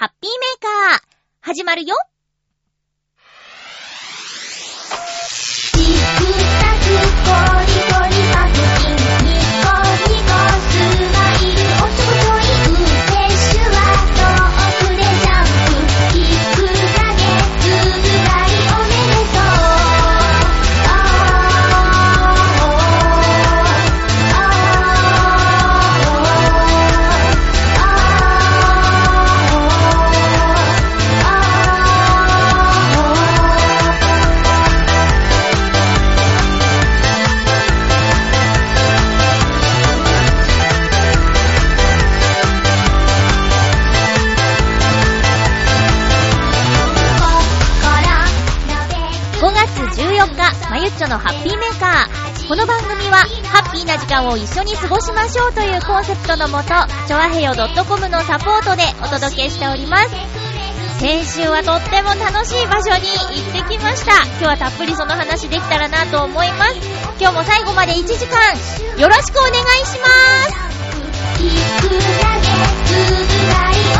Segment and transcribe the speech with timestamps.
[0.00, 1.00] ハッピーメーカー、
[1.42, 1.94] 始まるよ。
[51.00, 52.48] 日、まゆっちょのハッピーメーカー。
[52.48, 53.18] この番組は、
[53.48, 56.68] ハッピーな時間を一緒に過ごしましょうというコンセプトのもと、
[57.08, 60.10] ちょわへよ .com のサポートでお届けしております。
[60.98, 63.24] 先週はとっても楽しい場所に行
[63.62, 64.12] ってきました。
[64.26, 66.74] 今日はたっぷりその話できたらなと思います。
[67.18, 68.36] 今日も最後まで1時間、
[69.00, 69.54] よろしくお願い
[69.86, 70.06] しま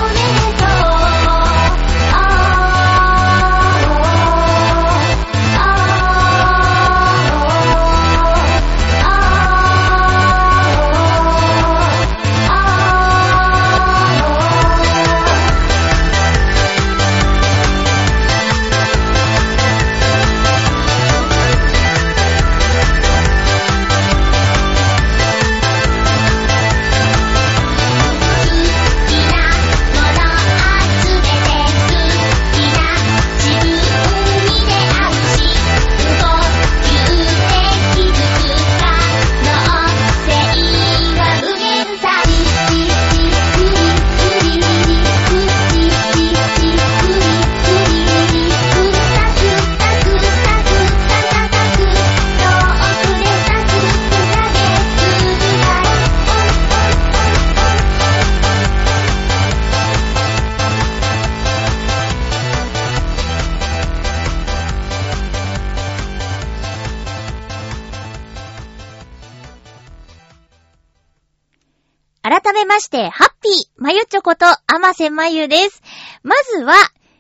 [0.06, 0.09] す。
[72.91, 75.81] して、ハッピー、まゆちょこと、あませまゆです。
[76.25, 76.75] まずは、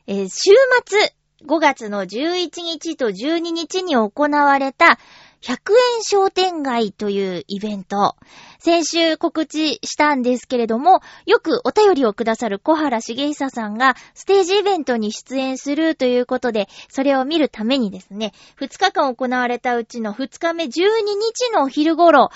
[0.08, 0.50] えー、週
[0.84, 1.14] 末、
[1.46, 4.98] 5月の11日と12日に行われた、
[5.42, 8.16] 100円商店街というイベント。
[8.58, 22.30] 先週告知したんですけれども、よくお便りをくださる小原茂久さんがステージイベントに出演するということで、それを見るためにですね、2日間行われたうちの2日目12日のお昼頃、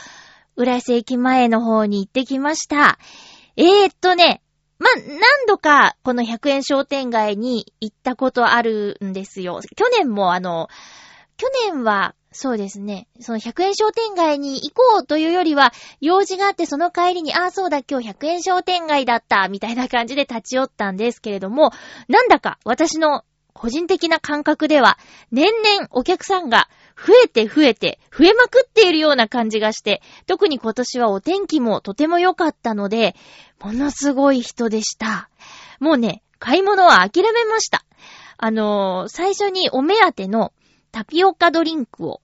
[0.56, 2.98] 浦安駅前の方に行ってきました。
[3.56, 4.42] えー、っとね、
[4.78, 9.60] ま、何度かこの100円商店街に行ったことあるんですよ。
[9.76, 10.68] 去年もあの、
[11.36, 13.06] 去年はそうですね。
[13.20, 21.70] その100円商店街に行こうというよりは、用事があってその帰りに、ああそうだ今日100円商店街だった、みたいな感じで立ち寄ったんですけれども、
[22.08, 23.22] なんだか私の
[23.52, 24.98] 個人的な感覚では、
[25.30, 33.14] 年々お客さんが増えて増えて、増えまくっているような感じがして、特に今年はお天気もとても良かったので、
[33.60, 35.28] ものすごい人でした。
[35.80, 37.84] もうね、買い物は諦めました。
[38.36, 40.52] あのー、最初にお目当ての
[40.92, 42.20] タピオカドリンクを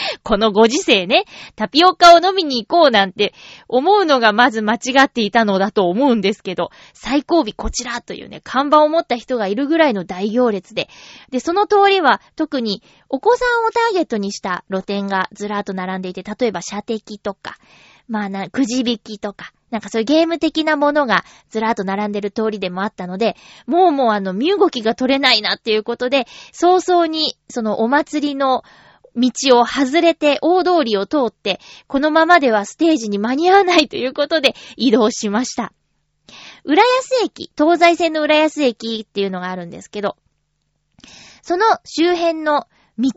[0.22, 1.24] このご時世ね、
[1.54, 3.34] タピオカを飲みに行こうなんて
[3.68, 10.88] 思うのがまず間違っていたのだと思うんですけど、最後尾こちらというね、看板を持った人がいるぐらいの大行列で。
[11.30, 17.56] で、その通りは特にお子さんをターゲットにした露店がずらーっと並んでいて、例えば射的とか、
[18.08, 23.36] まあな、くじ引きとか、なんかそういうゲーム的なものがずらーっと並んでる通りでもあったので、
[23.66, 28.62] もうもうあの、身動きが取れないなっていうことで、早々にそのお祭りの
[29.16, 35.72] 道を外れて大通りを通って、このままではステージに間に合わないということで移動しました。
[36.64, 40.16] 浦安駅、東西線の浦安駅っていうのがあるんですけど、
[41.42, 42.66] その周辺の
[42.98, 43.10] 道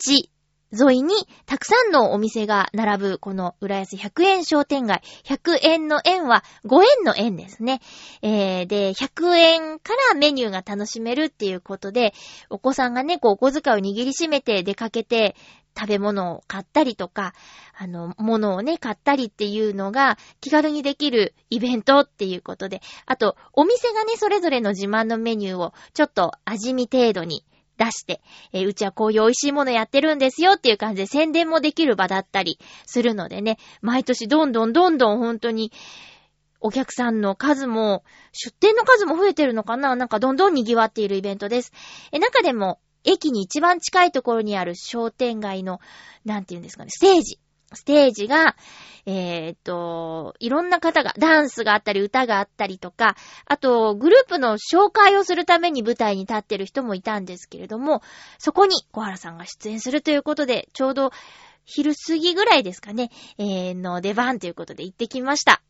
[0.72, 1.16] 沿いに
[1.48, 5.02] たくさんのお店が並ぶこの浦安100円商店街。
[5.24, 7.82] 100円の円は5円の円ですね。
[8.22, 12.14] えー、で、100円からメニューが楽しめるっていうことで、
[12.52, 15.36] お子さんがね、こうお小遣いを握りしめて出かけて
[15.80, 17.34] 食べ物を買ったりとか、
[17.78, 27.46] あの、物をね、買ったりっていうのが気軽にできるイベントっていうことで、あと、お店がね、それぞれの自慢のメニューをちょっと味見程度に
[27.78, 28.20] 出して、
[28.52, 35.72] えー、うちはこういう美味しいものやってるんですよっていう感じで宣伝もできる場だったりするのでね、毎年どんどんどんどん本当に
[36.60, 38.04] お客さんの数も、
[38.34, 39.96] 出店の数も増えてるのかな？
[39.96, 41.72] なんかどんどん賑わっているイベントです。
[42.12, 45.80] え、中でも、駅に一番近いところにある商店街の、
[46.26, 47.40] なんて言うんですかね、ステージ。
[47.74, 48.56] ステージが、
[49.06, 53.16] えー、っと、いろんな方が、ダンスがあったり、歌があったりとか、
[53.46, 58.02] あと、グループの紹介をするために舞台に立ってる人もいたんですけれども、
[58.40, 61.12] そこに小原さんが出演するということで、ちょうど
[61.66, 65.62] 昼過ぎぐらいですかね、えー、の出番ということで行ってきました。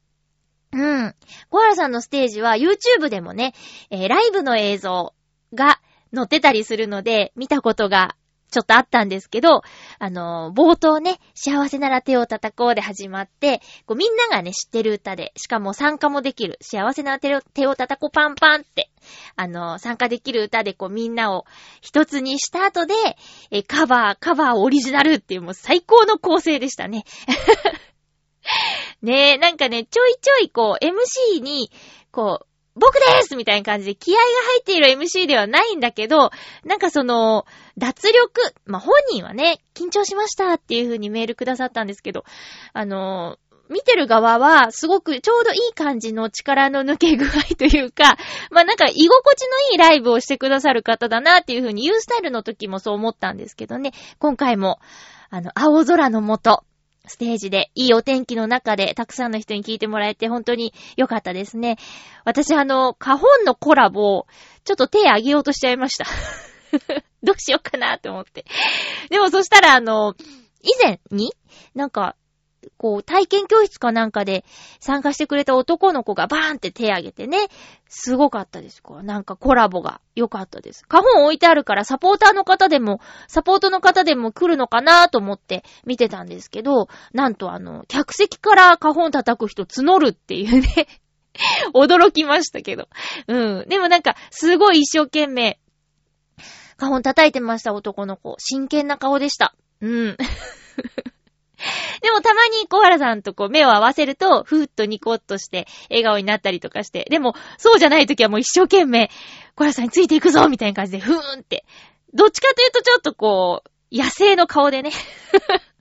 [0.72, 1.16] うん。
[1.50, 3.54] 小原さんのステージは YouTube でもね、
[3.90, 5.14] えー、ライブの映像
[5.54, 5.82] が
[6.14, 8.16] 載ってたりするので、見たことが
[8.52, 9.62] ちょっとあったんですけど、
[10.00, 18.90] あの、冒頭ね、幸せなら手を叩こうで始まって、こうみんながね、知ってる歌で、しかも参加もできる、幸せなら手を手を叩こうパンパンって、
[19.36, 21.46] あの、参加できる歌でこうみんなを
[21.82, 22.96] 一つにした後で、
[23.52, 27.04] え、カバー、カバーオリジナルっていうもう最高の構成でしたね。
[29.04, 31.72] ねえ、なんかね、ちょいちょいこう、MC に、
[32.12, 32.49] こう、
[32.80, 36.32] 僕ですみたいな感じで気合が入っている MC ではないんだけど、
[36.64, 37.46] なんかその、
[37.78, 42.24] 脱力、まあ、本人はね、緊張しましたっていう風にメールくださったんですけど、
[42.74, 43.38] あの
[43.70, 48.18] 見てる側は、すごくちょうどいい感じの力の抜け具合というか、
[48.50, 54.80] まあ、なんか居心地のいいライブをしてくださる方だなっていう風にユースタイルの時もそう思ったんですけどね、今回も、
[55.30, 56.64] あの、青空の下、
[57.10, 61.78] ステージで、いいお天気の中で、たくさんの人に聞いてもらえて、本当に良かったですね。
[62.24, 64.26] 私、あの、花本のコラボ、
[64.64, 66.06] ちょっと手あげようとしちゃいました。
[67.24, 68.46] どうしようかなと思って。
[69.10, 70.14] でもそしたら、あの、
[70.62, 71.34] 以前に、
[71.74, 72.16] なんか、
[72.78, 74.46] こう、体験教室かなんかで
[74.80, 77.38] 参加してくれた男の子がバーンって手挙げてね、
[77.88, 78.82] すごかったです。
[78.82, 80.84] こう、なんかコラボが良かったです。
[80.88, 90.88] 花本置いてあるからサポーターの方でも、サポートの方でも来るのかなと思って見てたんですけど、なんとあの、客席から花本叩く人募るっていうね
[91.74, 92.88] 驚きましたけど。
[93.28, 93.70] うん。
[93.70, 95.60] でもなんか、すごい一生懸命、
[96.78, 98.36] 花本叩いてました男の子。
[98.40, 99.56] 真剣な顔でした。
[99.82, 100.18] うん。
[102.02, 109.10] でもたまに小原さんとこう目を合わせると、ふーっとニコッとして笑顔になったりとかして、でもそうじゃない時はもう一生懸命、
[109.56, 111.66] 小原さんについていくぞみたいな感じで、ふーんって。
[112.14, 114.92] どっちかというとちょっとこう、野生の顔でね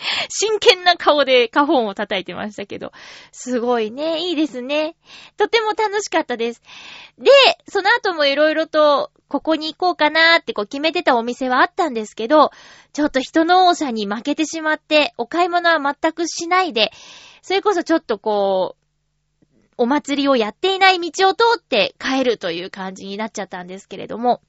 [0.30, 2.92] 真剣な顔で花本を叩いてましたけど。
[3.32, 4.18] すごいね。
[4.20, 4.96] いいですね。
[5.36, 6.62] とても楽しかったです。
[7.18, 7.30] で、
[7.68, 12.50] その後もいろいろと、ここに行こうかなーってこう決めてたお店はあったんですけど、
[12.92, 16.90] ちょっと人の多さに負けてしまって、お買い物は全くしないで、
[17.42, 18.80] それこそちょっとこう、
[19.76, 24.42] お祭りをやっていない道を通って帰るという感じになっちゃったんですけれども、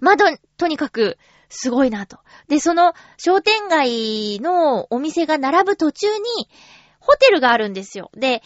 [0.00, 0.16] まあ、
[0.56, 1.18] とにかく、
[1.54, 2.18] すごいなと。
[2.48, 6.48] で、その商店街のお店が並ぶ途中に、
[6.98, 8.10] ホテルがあるんですよ。
[8.14, 8.42] で、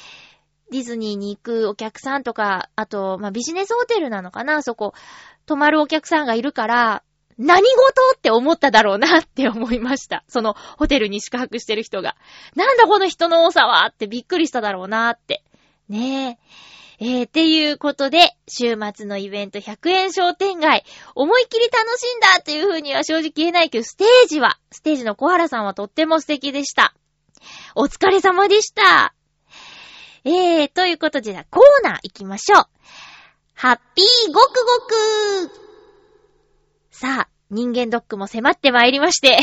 [0.73, 4.62] ディズニーに行くお客さんとか、あと、まあ、ビジネスホテルなのかな？
[4.62, 4.94] そこ、
[5.47, 7.03] 泊まるお客さんがいるから、
[7.38, 7.69] 何事
[8.17, 10.25] って思っただろうなって思いました。
[10.26, 12.17] そのホテルに宿泊してる人が。
[12.55, 15.44] なんだこの人の多さはってびっくりしただろうなって。
[15.88, 16.38] ねえ。
[16.99, 20.85] えー、っていうことで、週末のイベント100円商店街、
[21.15, 26.95] 思いっきり楽しんだっていう風には正直言えないけど、ステージは、ステージの小原さんはとっても素敵でした。
[27.75, 29.15] お疲れ様でした。
[30.25, 32.65] えー、ということで、コーナー行きましょう。
[33.55, 35.67] ハッピーごくごく
[36.91, 39.38] さあ、人間ドックも迫ってまいりまして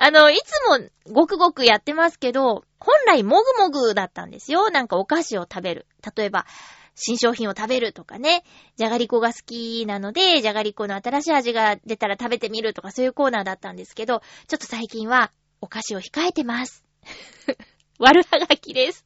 [0.00, 4.70] あの、いつもごくごくやってますけど、本来もぐもぐだったんですよ。
[4.70, 5.86] なんかお菓子を食べる。
[6.16, 6.46] 例えば、
[6.94, 8.44] 新商品を食べるとかね。
[8.76, 16.84] じゃがりこが好きなので、じゃがりこの新しい味が出たら食べてみるとかそういうコーナーだったんですけど、ちょっと最近はお菓子を控えてます。
[17.98, 19.04] 悪はがきです。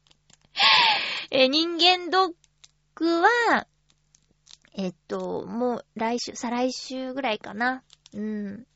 [1.31, 2.35] え人間ドッ
[2.97, 3.67] グは、
[4.75, 7.83] えっと、もう来週、再来週ぐらいかな。
[8.13, 8.67] うん。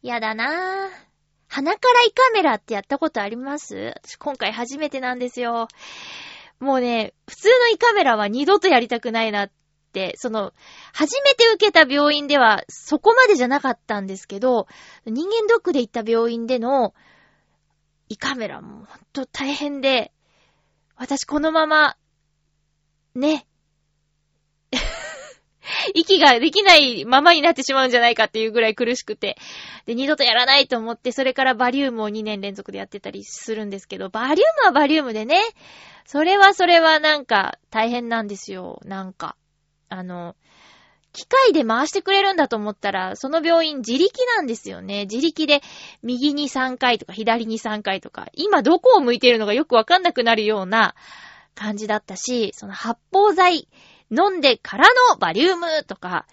[0.00, 1.15] やだなぁ。
[1.56, 3.94] 鼻から胃カメラってやったことあります？
[4.04, 5.68] 私今回初めてなんですよ。
[6.60, 9.50] もうね、普通の胃カメラは二度とやりたくないなっ
[9.90, 10.52] て、その、
[10.92, 14.66] 初めて受けた病院ではそこまでじゃなかったんですけど、
[15.06, 16.92] 人間ドックで行った病院での
[18.10, 20.12] 胃カメラもほんと大変で、
[20.94, 21.96] 私このまま、
[23.14, 23.46] ね、
[25.94, 29.36] 息ができないままになってしまうんじゃないかっていうぐらい苦しくて。
[29.86, 35.42] で、二度とやらないと思って、それからバリウムを2年連続でやってたりするんですけど、バリウムはバリウムでね、
[36.04, 38.80] それはそれはなんか大変なんですよ。
[38.84, 39.36] なんか。
[39.88, 40.34] あの、
[41.12, 45.06] 機械で回してくれるんだと思ったら、その病院自力なんですよね。
[45.10, 45.62] 自力で
[46.02, 50.94] 右に3回とか左に3回とか、今どこを向いているのかよくわかんなくなるような
[51.54, 53.66] 感じだったし、その発泡剤
[54.10, 56.26] 飲んでからのバリウムとか、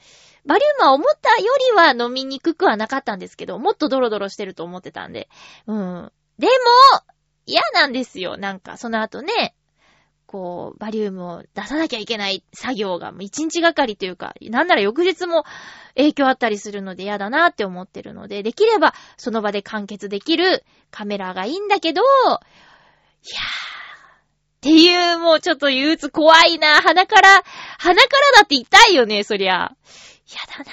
[0.46, 5.30] バリウムは思ったよりは飲みにくくはなかったんですけど、もっとドロドロしてると思ってたんで。
[5.68, 6.12] うん。
[6.38, 6.52] でも、
[7.46, 8.38] 嫌なんですよ。
[8.38, 9.56] なんか、その後ね、
[10.26, 15.44] こう、バリウムを出さなきゃいけない作業が、もう一日がかりというか、なんなら翌日も
[15.96, 23.83] 影響あったりするので嫌だなって思ってるので、できればその場で完結できるカメラがいいんだけど、いやー、
[24.64, 26.82] っていう、もうちょっと憂鬱怖いな。
[26.82, 27.44] 鼻から、
[27.78, 29.52] 鼻からだって痛いよね、そりゃ。
[29.54, 29.76] や
[30.58, 30.72] だな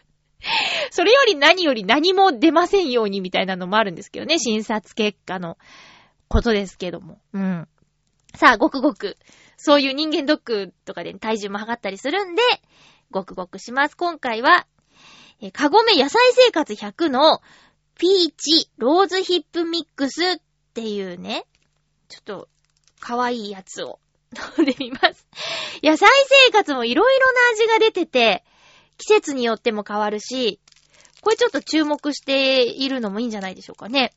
[0.90, 4.38] それより何より何も出ませんようにみたいなのもあるんですけどね。
[4.38, 5.58] 診察結果の
[6.28, 7.20] ことですけども。
[7.34, 7.68] うん。
[8.34, 9.18] さあ、ごくごく、
[9.58, 12.42] そういう人間ドックとかで体重も測ったりするんで、
[13.10, 13.98] ごくごくします。
[13.98, 14.66] 今回は、
[15.42, 17.42] え、かごめ野菜生活100の
[17.98, 20.38] ピーチローズヒップミックスっ
[20.72, 21.44] ていうね、
[22.10, 22.48] ちょっと、
[22.98, 23.98] かわいいやつを
[24.58, 25.26] 飲んでみます。
[25.82, 26.10] 野菜
[26.46, 28.44] 生活もいろいろな味が出てて、
[28.98, 30.60] 季節によっても変わるし、
[31.22, 34.12] これちょっと注目しているのもいいんじゃないでしょうかね。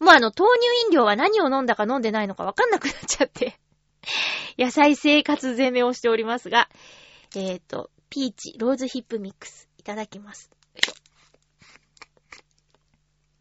[0.00, 3.58] もうあの、豆乳飲料は何を飲んだか飲んでないのかわかんなくなっちゃって
[4.58, 6.68] 野菜生活攻めをしておりますが、
[7.34, 10.50] えっ、ー、と、ピーチ、ローズヒップミックス、いただきます。
[10.74, 10.92] よいしょ。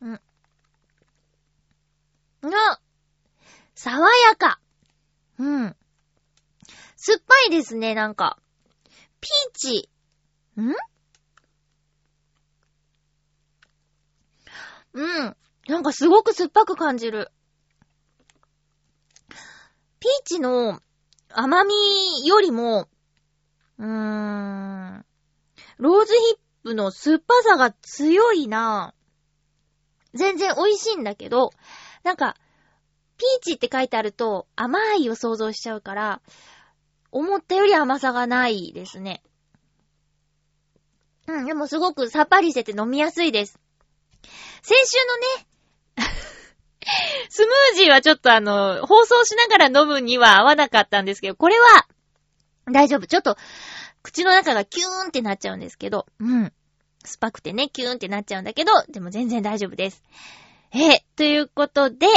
[0.02, 0.08] う
[2.48, 2.50] ん。
[2.50, 2.80] が、
[3.84, 4.60] 爽やか。
[5.40, 5.76] うん。
[6.98, 8.38] 酸っぱいですね、なんか。
[9.20, 9.90] ピーチ。
[10.56, 10.76] ん？
[14.94, 15.38] うん。
[15.68, 17.32] なんかすごく酸っぱく感じる。
[20.00, 20.80] ピーチの
[21.30, 21.74] 甘み
[22.28, 22.88] よりも、
[23.80, 25.06] うーん、
[25.80, 28.94] ローズヒップの酸っぱさが強いな
[30.14, 31.50] 全然美味しいんだけど、
[32.04, 32.36] なんか、
[33.22, 36.22] ピーチって書いてあると甘いを想像しちゃうから、
[37.12, 39.22] 思ったより甘さがないですね。
[41.28, 43.60] うん、でもすごくさっぱりしてて飲みやすいです。
[44.64, 44.98] 先週
[46.00, 46.10] のね、
[47.30, 51.88] スムージーはちょっとあの、放送しながら飲むには合わなかったんですけど、これは、
[52.72, 53.06] 大丈夫。
[53.06, 53.38] ちょっと、
[54.02, 56.52] 口の中がキューンってなっちゃうんですけど、うん。
[57.04, 60.02] 酸っぱくてね、キューンってなっちゃうんだけど、でも全然大丈夫です。
[60.74, 62.08] えということで、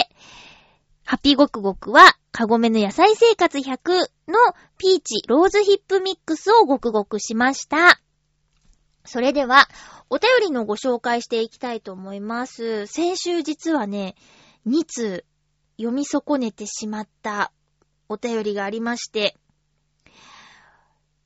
[1.07, 4.39] ハッピーゴクゴクは、カゴメの野菜生活100の
[4.79, 8.01] ピーチローズヒップミックスをごくごくしました。
[9.05, 9.69] それでは、
[10.09, 12.87] お便りのご紹介していきたいと思います。
[12.87, 14.15] 先週実はね、
[14.67, 15.27] 2通
[15.77, 17.53] 読み損ねてしまった
[18.09, 19.37] お便りがありまして、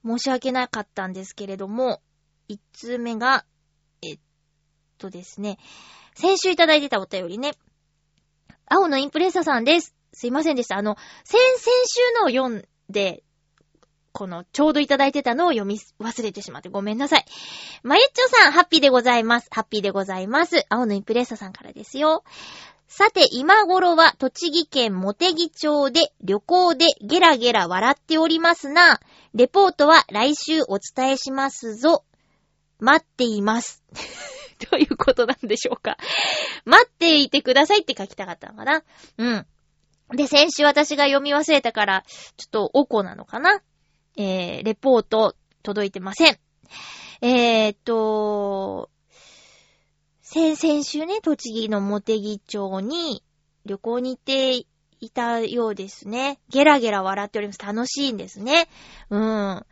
[0.04, 2.02] 申し訳なかったんですけれども、
[2.48, 3.44] 1通目が、
[4.02, 4.18] えっ
[4.98, 5.58] とですね、
[6.14, 7.52] 先週いただいてたお便りね、
[8.70, 9.94] 青のインプレッサさんです。
[10.12, 10.76] すいませんでした。
[10.76, 13.22] あの、先々週のを読んで、
[14.12, 17.24] この、ちょうどいただいてたのを読み忘れてしまってごめんなさい。
[17.82, 19.48] まゆっちょさん、ハッピーでございます。
[19.50, 20.64] ハッピーでございます。
[20.68, 22.24] 青のインプレッサさんからですよ。
[22.88, 28.98] さて、今頃は栃木県茂木町で旅行でゲラゲラ笑っておりますな。
[29.34, 32.02] レポートは来週お伝えしますぞ。
[32.80, 33.84] 待っています。
[34.58, 35.96] どういうことなんでしょうか。
[36.64, 38.82] 待っていてくださいって書きたかったのかな。
[39.18, 39.46] うん。
[40.16, 42.04] で、先週私が読み忘れたから、
[42.36, 43.62] ちょっとおこなのかな。
[44.16, 46.38] えー、レポート届いてません。
[47.20, 48.90] えー、っと、
[50.22, 53.22] 先々週ね、栃木の茂木町に
[53.64, 54.66] 旅行に行って
[55.00, 56.38] いたようですね。
[56.48, 57.58] ゲラゲラ笑っております。
[57.58, 58.68] 楽しいんですね。
[59.10, 59.66] うん。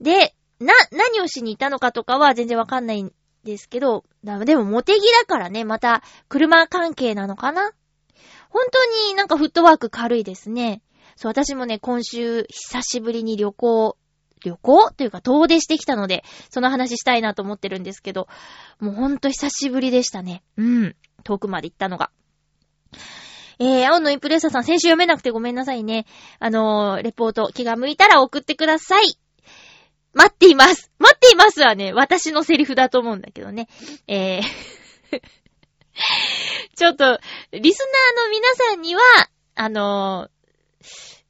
[0.00, 3.10] で、な、何をしに行ったのかとかは全然わかんない
[3.46, 7.72] ですけど、でも、モテギだからね、また、車関係なのかな？
[8.50, 10.82] 本当になんかフットワーク軽いですね。
[11.16, 13.96] そう、私もね、今週、久しぶりに旅行、
[14.44, 14.90] 旅行？
[14.90, 18.28] というか遠出してきたので、その話したいなと思ってるんですけど、
[18.80, 20.42] もうほんと久しぶりでしたね。
[20.56, 20.96] うん。
[21.24, 22.10] 遠くまで行ったのが。
[23.58, 26.04] えー、青のインプレッサーさん、先週読めなくてごめんなさいね。
[26.38, 29.18] あのー、レポート気が向いたら送ってください。
[30.16, 33.68] 待っています待っていますはね、私のセリフだと思うんだけどね。
[34.08, 34.42] えー
[36.76, 37.18] ちょっと、
[37.52, 37.78] リス
[38.14, 39.02] ナーの皆さんには、
[39.54, 40.86] あのー、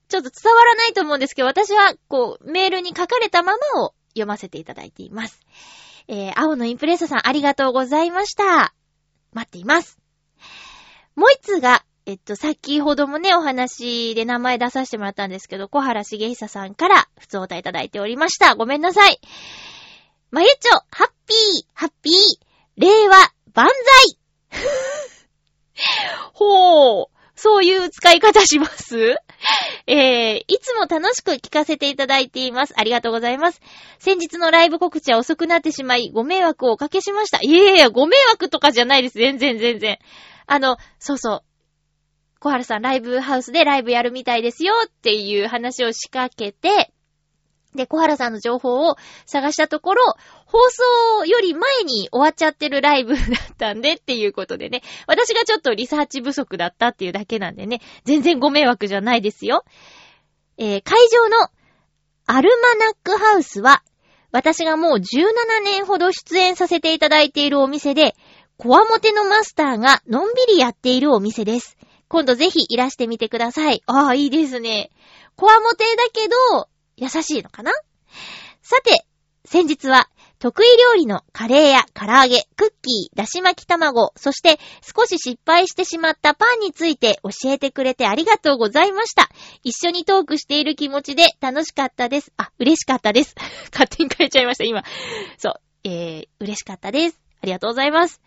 [0.08, 5.40] ちょっと伝わらないと思うんですけど、私は、こう、メールに書かれたままを読ませていただいています。
[6.08, 8.74] えー、青のインプレッサさんありがとうございました。
[9.32, 9.98] 待っています。
[11.14, 18.54] もう一つが、えっと、先ほどもね、お話で名前出させてもらったんですけど、小原茂久さんから普通お歌いただいておりました。
[18.54, 19.20] ごめんなさい。
[20.30, 22.14] まゆちょ、ハッピー、ハッピー、
[22.76, 23.16] 令和、
[23.54, 23.68] 万
[24.52, 24.62] 歳
[26.32, 29.16] ほう、そういう使い方します？
[29.88, 32.74] えー、いつも楽しく聞かせていただいています。
[32.76, 33.60] ありがとうございます。
[33.98, 37.40] 先日のライブ告知は遅くなってしまい、ご迷惑をおかけしました。
[37.42, 39.18] いやいや、ご迷惑とかじゃないです。
[39.18, 39.98] 全然全然。
[40.46, 41.42] あの、そうそう。
[42.46, 46.92] 小原さんライブハウスでライブやるみたいですよっていう話を仕掛けて、
[47.74, 48.94] で、小原さんの情報を
[49.26, 50.04] 探したところ、
[50.46, 50.58] 放
[51.18, 59.64] 送より前に終わっちゃってるライブだったんでっていうことでね、私がちょっとリサーチ不足だったっていうだけなんでね、全然ご迷惑じゃないですよ。
[60.56, 61.48] えー、会場の
[62.26, 63.82] アルマナックハウスは、
[64.30, 65.02] 私がもう17
[65.64, 68.14] 年ほど出演させていただいているお店で、
[68.56, 71.76] コアモテのマスターがのんびりやっているお店です。
[72.08, 73.82] 今度ぜひいらしてみてください。
[73.86, 74.90] ああ、いいですね。
[75.36, 77.72] コアモテだけど、優しいのかな？
[78.62, 79.06] さて、
[79.44, 80.08] 先日は、
[80.38, 89.30] 得意料理のカレーや唐揚げ、クッキー、だし巻き卵、そして少し失敗してしまったパンについて教えてくれてありがとうございました。
[89.62, 92.32] 一緒にトークしている気持ちで楽しかったです。
[92.36, 93.34] あ、嬉しかったです。
[93.72, 94.84] 勝手に変えちゃいました、今。
[95.38, 97.20] そう、えー、嬉しかったです。
[97.42, 98.20] ありがとうございます。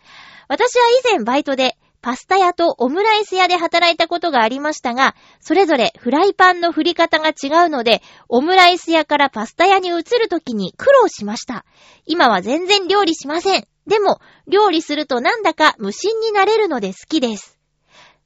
[0.48, 11.66] 私は以前バイトでパスタ屋とオムライス屋で働いたことがありましたが、それぞれフライパンの振り方が違うので、オムライス屋からパスタ屋に移るときに苦労しました。
[12.06, 13.66] 今は全然料理しません。
[13.86, 17.58] でも、料理するとなんだか無心になれるので好きです。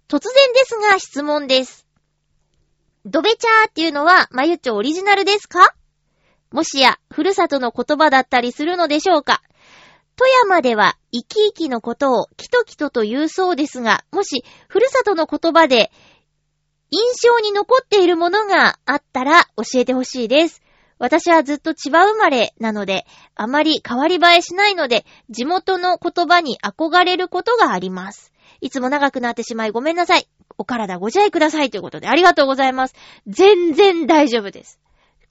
[0.09, 1.87] 突然ですが質問です。
[3.05, 5.75] ドベチャーっていうのは、まゆちょオリジナルですか？
[6.53, 9.43] もしや、ふるさとの言葉だったりするのでしょうか？
[10.17, 15.91] 富山では生き生きのことをキトキトと言うそうですが、もし、ふるさとの言葉で
[16.91, 20.63] 印象に残っているものがあったら教えてほしいです。
[20.99, 23.05] 私はずっと千葉生まれなので、
[23.35, 28.33] あまり変わり映えしないので、地元の言葉に憧れることがあります。
[28.61, 30.29] いつも長くなってしまいごめんなさい。
[30.57, 32.95] お体ご自愛くださいということでありがとうございます。
[33.27, 34.79] 全然大丈夫です。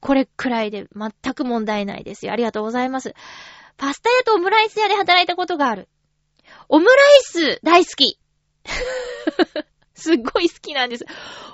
[0.02, 2.34] これくらいで全く問題ないですよ。
[2.34, 3.14] ありがとうございます。
[3.78, 5.90] パスタ屋とオムライス屋で働いたことがある。
[6.70, 8.20] オムライス大好き。
[9.96, 11.06] すっごい好きなんです。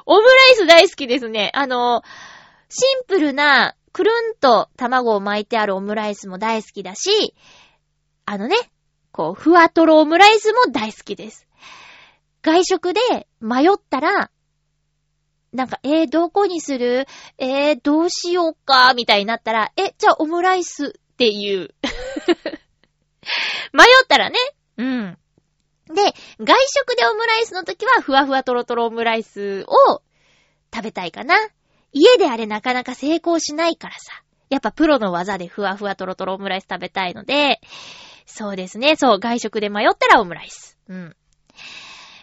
[0.05, 1.51] オムライス大好きですね。
[1.53, 2.03] あの、
[2.69, 7.35] シンプルな、くるんと卵を巻いてあるオムライスも大好きだし、
[8.25, 8.55] あのね、
[9.11, 11.47] こう、ふわとろオムライスも大好きです。
[12.41, 14.31] 外食で迷ったら、
[15.51, 17.07] なんか、えー、どこにする？
[17.39, 18.93] えー、どうしようか？
[18.93, 21.73] みたいになったら、え、じゃあオムライスっていう。
[23.73, 24.37] 迷ったらね。
[24.77, 25.17] うん。
[25.87, 30.01] で、外食でオムライスの時は、ふわふわとろとろオムライスを
[30.73, 31.35] 食べたいかな。
[31.91, 34.23] 家であれなかなか成功しないからさ。
[34.49, 37.59] やっぱプロの技でふわふわとろとろオムライス食べたいので、
[38.25, 38.95] そうですね。
[38.95, 40.77] そう、外食で迷ったらオムライス。
[40.87, 41.15] うん。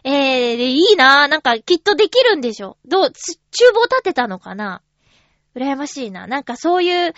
[0.04, 2.78] えー、で、いいななんかきっとできるんでしょ。
[2.84, 4.82] どう、厨房立てたのかな
[5.56, 6.26] 羨ましいな。
[6.26, 7.14] なんかそういう、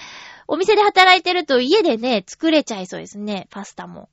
[0.46, 4.09] お店で働いてると家でね、作れちゃいそうですね、パスタも。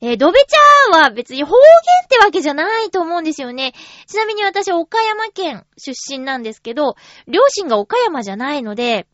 [0.00, 1.58] えー、ドベチャーは別に方言
[2.04, 3.72] ってわけじゃないと思うんですよね。
[4.06, 6.96] ちなみに私は、岡山県出身なんですけど、
[7.26, 9.06] 両親が岡山じゃないので、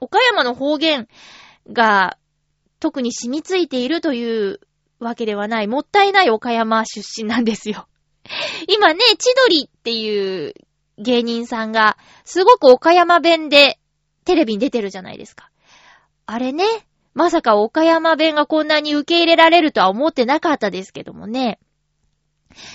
[0.00, 1.08] 岡山の方言
[1.72, 2.18] が
[2.78, 4.60] 特に染みついているという
[5.00, 7.88] わけではない、もったいない岡山出身なんですよ。
[8.68, 10.54] 今ね、千鳥っていう
[10.98, 13.78] 芸人さんが、すごく岡山弁で
[14.24, 15.50] テレビに出てるじゃないですか。
[16.26, 16.64] あれね、
[17.14, 21.58] まさか岡山弁がこんなに受け入れられるとは思ってなかったですけどもね。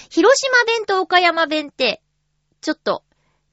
[0.10, 2.02] 広島弁と岡山弁って、
[2.62, 3.04] ちょっと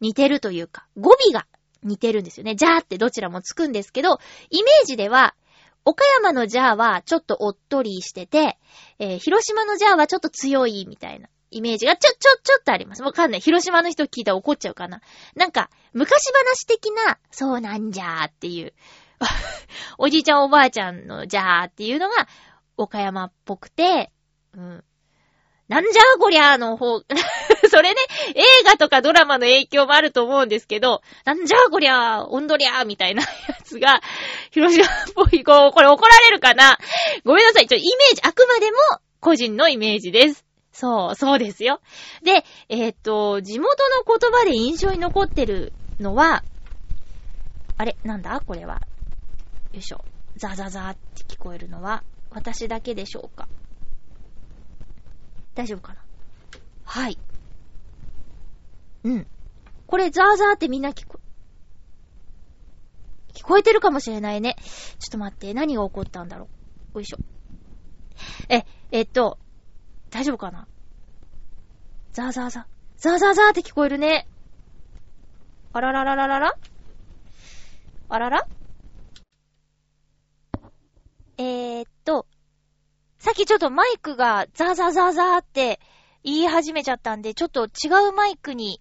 [0.01, 1.47] 似てるというか、語尾が
[1.83, 2.55] 似てるんですよね。
[2.55, 4.19] じゃーってどちらもつくんですけど、
[4.51, 5.35] イメージでは、
[5.85, 8.59] 岡山のジャーはちょっとおっとりしてて、
[8.99, 11.29] えー、広島のジャーはちょっと強いみたいな。
[11.51, 13.03] イメージがちょ、ちょ、ちょっとあります。
[13.03, 13.41] わかんない。
[13.41, 15.01] 広島の人聞いたら怒っちゃうかな。
[15.35, 18.73] なんか、昔話的な、そうなんじゃーっていう、
[19.99, 22.29] おじいちゃんおばあちゃんのじゃーっていうのが、
[22.77, 24.11] 岡山っぽくて、
[24.55, 24.85] うん。
[25.69, 27.01] なんじゃーこりゃーの方、
[27.71, 27.97] それね、
[28.35, 34.01] 映画とかドラマの影響もあると思うんですけど、なんじゃーこりゃー、おんどりゃーみたいな やつが、
[34.51, 36.77] 広島っぽい、こう、これ怒られるかな？
[37.25, 37.69] ごめんなさい。
[37.69, 38.79] ちょ、イメージ、あくまでも
[39.21, 40.45] 個人のイメージです。
[40.81, 41.83] そう、そうですよ。
[42.23, 46.43] で、えー、っと、地元の言葉で印象に残ってるのは、
[47.77, 48.41] あれ、なんだ？
[48.47, 48.81] これは。
[49.73, 50.03] よいしょ。
[50.37, 53.47] ザザザーって聞こえるのは、私だけでしょうか？
[55.55, 56.01] 大丈夫かな？
[56.85, 57.19] はい。
[59.05, 59.27] うん。
[59.87, 61.21] これザーザーってみんな聞こ、
[63.35, 64.57] 聞こえてるかもしれないね。
[64.99, 66.49] ちょっと待って、何が起こったんだろ
[66.95, 66.99] う？
[66.99, 67.19] よいしょ。
[68.49, 69.37] え、えっと、
[70.09, 70.67] 大丈夫かな？
[72.13, 72.65] ザーザーザー。
[72.97, 74.27] ザーザーザーって聞こえるね。
[75.73, 76.57] あらららららら
[78.09, 78.47] あらら
[81.39, 82.27] えー、っと、
[83.19, 85.81] さっきちょっとマイクがザーザーザーザーって
[86.25, 88.81] 言い始めちゃったんで、ちょっと違うマイクに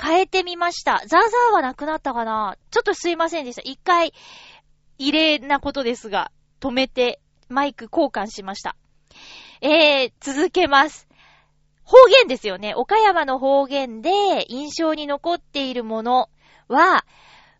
[0.00, 1.02] 変えてみました。
[1.06, 2.56] ザーザーはなくなったかな？
[2.70, 3.62] ちょっとすいませんでした。
[3.62, 4.14] 一回、
[4.96, 6.30] 異例なことですが、
[6.60, 8.76] 止めてマイク交換しました。
[9.60, 11.08] えー、続けます。
[11.90, 12.72] 方言ですよね。
[12.76, 16.30] 岡山の方言で印象に残っているもの
[16.68, 17.04] は、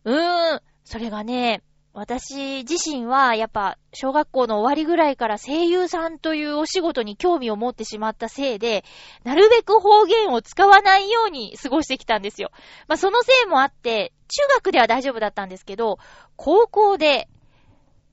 [0.05, 8.85] うーん、それがね、私自身はやっぱ小学校の終わりぐらいから声優さんというお仕事に興味を持ってしまったせいで、
[9.25, 12.53] なるべく方言を使わないように過ごしてきたんですよ。
[12.87, 15.99] まあそのせいもあって、中学では大丈夫だったんですけど、
[16.37, 17.29] 高校で、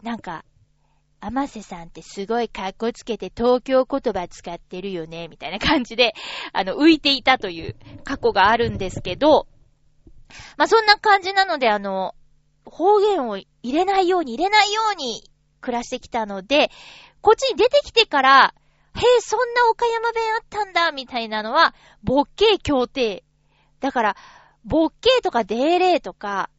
[0.01, 0.43] なんか、
[1.19, 6.13] 甘瀬さんってすごい格好つけて東京言葉使ってるよね、みたいな感じで、
[6.53, 9.47] あの、浮いていたという過去があるんですけど、
[10.57, 12.13] まあ、そんな感じなので、あの、
[12.65, 15.23] 方言を入れないように入れないように
[15.61, 16.69] 暮らしてきたので、
[17.21, 18.53] こっちに出てきてから、
[18.95, 23.23] へえ、そんな岡山弁あったんだ、みたいなのは、ボッケー協定。
[23.79, 24.15] だから、
[24.65, 26.49] ボッケーとかデーレーとか、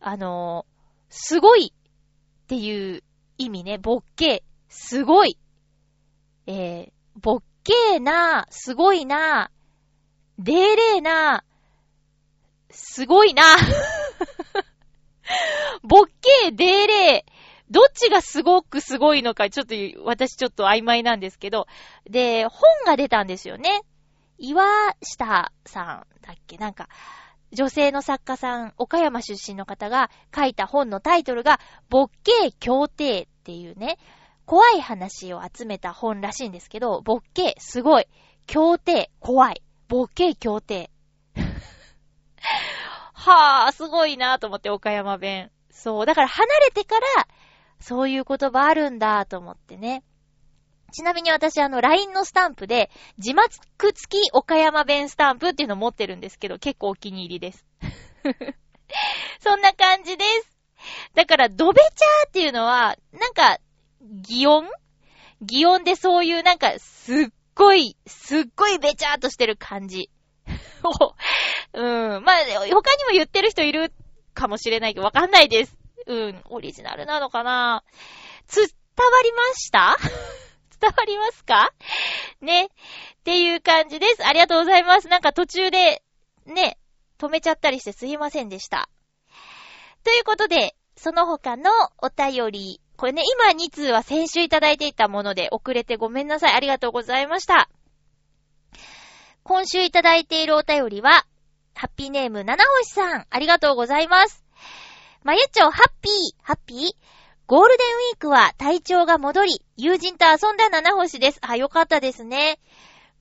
[0.00, 0.66] あの、
[1.08, 3.02] すごいっていう
[3.44, 5.38] 意味ね、ボッケー、すごい。
[6.46, 9.50] えー、ボッケーな、すごいな、
[10.38, 11.44] デーレーな、
[12.70, 13.42] すごいな。
[15.82, 17.32] ボッケー、デーレー、
[17.70, 19.74] どっちがすごくすごいのか、ちょっと、
[20.04, 21.66] 私ちょっと曖昧なんですけど。
[22.04, 23.82] で、本が出たんですよね。
[24.36, 24.64] 岩
[25.02, 26.58] 下さんだっけ？
[26.58, 26.88] なんか、
[27.52, 33.98] 女性の作家さん、岡山出身の方が書いた本のタイトルが、ボッケー協定っていうね、
[34.46, 38.06] 怖い話を集めた本らしいんですけど、ボッケー、すごい。
[38.46, 39.62] 協定、怖い。
[39.88, 40.90] ボッケー協定。
[43.12, 45.50] はぁ、すごいなぁと思って、岡山弁。
[45.70, 46.06] そう。
[46.06, 47.26] だから離れてから、
[47.80, 50.04] そういう言葉あるんだと思ってね。
[50.92, 53.50] ちなみに私あの LINE のスタンプで、字幕
[53.92, 57.66] 付き岡山弁スタンプっていうのを持ってるんですけど、結構お気に入りです。
[59.40, 60.51] そんな感じです。
[61.14, 63.58] だから、ドベチャーっていうのは、なんか、
[64.00, 64.68] 擬音？
[65.40, 70.10] 擬音でそういうなんか、すっごい、すっごいべちゃーとしてる感じ。
[71.74, 72.24] うん。
[72.24, 73.92] まあ、他にも言ってる人いる
[74.34, 75.76] かもしれないけど、わかんないです。
[76.06, 76.42] うん。
[76.50, 77.84] オリジナルなのかな？
[78.52, 79.96] 伝わりました？
[80.80, 81.72] 伝わりますか？
[82.40, 82.64] ね。
[82.66, 82.68] っ
[83.24, 84.26] ていう感じです。
[84.26, 85.06] ありがとうございます。
[85.08, 86.02] なんか途中で、
[86.46, 86.76] ね、
[87.18, 88.88] 止めちゃったりしてすいませんでした。
[90.04, 96.54] ということで、その他のお便り、これね、今2通は先週いただいていたもので遅れてごめんなさい。
[96.54, 97.68] ありがとうございました。
[99.42, 101.26] 今週いただいているお便りは、
[101.74, 104.44] ハッピーネーム七星さん、ありがとうございます。
[105.24, 106.12] まゆちょ、ハッピー、
[106.42, 106.78] ハッピー
[107.46, 111.38] ゴールデンウィークは体調が戻り、友人と遊んだ七星です。
[111.42, 112.58] あ、よかったですね。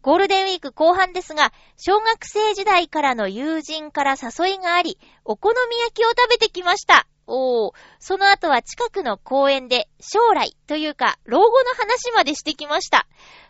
[0.02, 7.08] ゴールデンウィーク後半ですが、小学生時代からの友人から誘いがあり、お好み焼きを食べてきました。
[7.28, 13.08] おー、その後は近くの公園で将来というか老後の話までしてきました。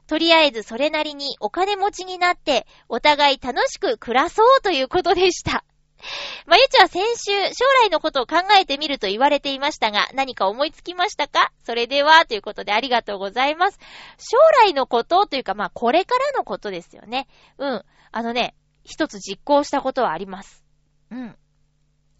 [0.08, 5.64] とりあえずそれなりにお金持ちになってお互い楽しく暮らそうということでした。
[6.46, 11.52] まゆちは先週、将来のことを考えてみると言われていましたが、何か思いつきましたか？
[11.64, 13.80] それでは、ということでありがとうございます。
[14.18, 17.28] 将来のことというか、まあ、これからのことですよね。
[17.58, 17.86] うん。
[18.12, 20.64] あのね、一つ実行したことはあります。
[21.12, 21.38] うん。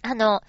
[0.04, 0.42] あの、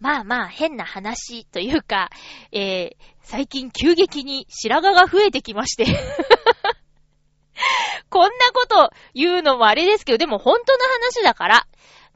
[0.00, 2.10] まあまあ変な話というか、
[2.52, 2.90] えー、
[3.22, 5.86] 最近急激に白髪が増えてきまして
[8.08, 11.66] こんなこと言うのもあれですけど、でも本当の話だから、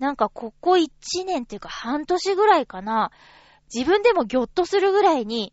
[0.03, 0.88] なんかここ1
[1.25, 3.12] 年っていうか半年ぐらいかな、
[3.73, 5.53] 自分でもぎょっとするぐらいに、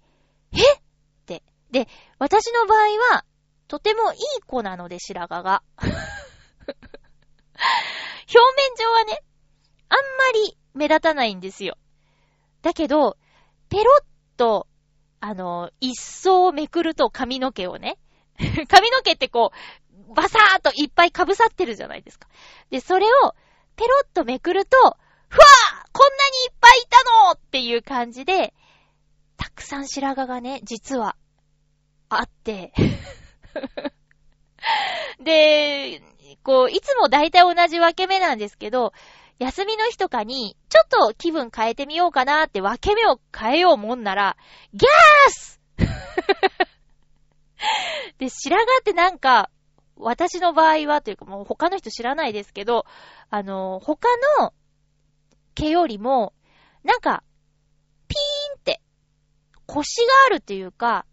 [0.52, 0.58] え？
[0.58, 0.62] っ
[1.28, 1.44] て。
[1.70, 2.80] で、私の場合
[3.14, 3.26] は、
[3.68, 5.62] とてもいい子なので白髪が。
[5.78, 5.94] 表
[8.58, 9.22] 面上はね、
[9.88, 10.04] あんま
[10.48, 11.78] り目立たないんですよ。
[12.64, 13.18] だけど、
[13.70, 14.04] ペロッ
[14.36, 14.66] と、
[15.20, 18.00] あの、一層めくると髪の毛をね、
[18.68, 19.52] 髪の毛ってこ
[20.10, 22.28] う、バサーっといっぱい被さってるじゃないですか。
[22.72, 23.36] で、それを、
[23.80, 24.94] ペロッとめくると、ふわー
[25.94, 28.54] こんなにいっぱいいたのっていう感じで、
[29.38, 31.16] たくさん白髪がね、実は、
[32.10, 32.74] あって。
[35.24, 36.02] で、
[36.44, 38.92] こう、いつも大体同じ分け目なんですけど、
[39.38, 44.36] 休みの日とかに、ちょっと気分変えてみようかなって分け目を変えようもんなら、
[44.74, 45.62] ギャース
[48.20, 49.50] で、白髪ってなんか、
[50.00, 52.86] 私の場合はというかもう他の人知らないですけど、
[53.30, 54.08] あの、他
[54.40, 54.54] の
[55.56, 56.34] 毛よりも、
[56.84, 57.24] なんか、
[58.08, 58.82] ピーンって、
[59.66, 61.06] 腰があるっていうか、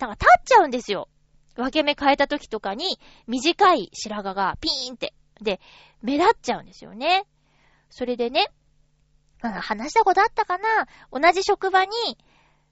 [0.00, 1.08] なんか立っちゃうんですよ。
[1.54, 5.14] 分け目変えた時とかに、短い白髪がピーンって。
[5.40, 5.60] で、
[6.00, 7.26] 目立っちゃうんですよね。
[7.90, 8.50] それでね、
[9.40, 10.86] 話したことあったかな？
[11.12, 11.92] 同じ職場に、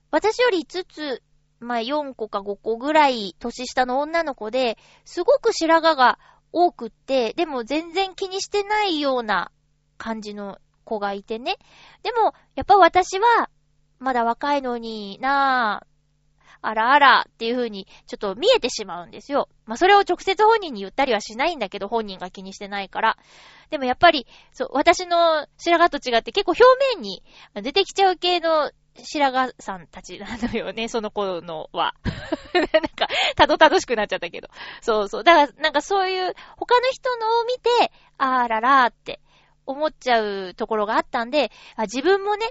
[0.09, 1.23] 私より5つ、
[1.61, 6.19] まあ4個か5個ぐらい年下の女の子で、すごく白髪が
[6.51, 9.51] 多くって、でも全然気にしてないような
[9.97, 11.57] 感じの子がいてね。
[12.03, 13.49] でも、やっぱ私は、
[13.99, 15.91] まだ若いのになぁ、
[16.63, 19.49] あらあらっていう風にちょっと見えてしまうんですよ。
[19.65, 23.17] まあ、それを直接本人に言ったりはしないんだけど、本人が気にしてないから。
[23.69, 26.63] でもやっぱり、そう、私の白髪と違って結構表
[26.95, 27.23] 面に
[27.55, 31.95] 出てきちゃう系の白髪さんたちなのよね、 その子のは。
[32.53, 34.49] なんか、たどたどしくなっちゃったけど。
[34.81, 35.23] そうそう。
[35.23, 39.21] だから、なんかそういう、他の人のを見て、あららーって
[39.65, 42.49] 思っちゃうところがあったんで、あ自分もね、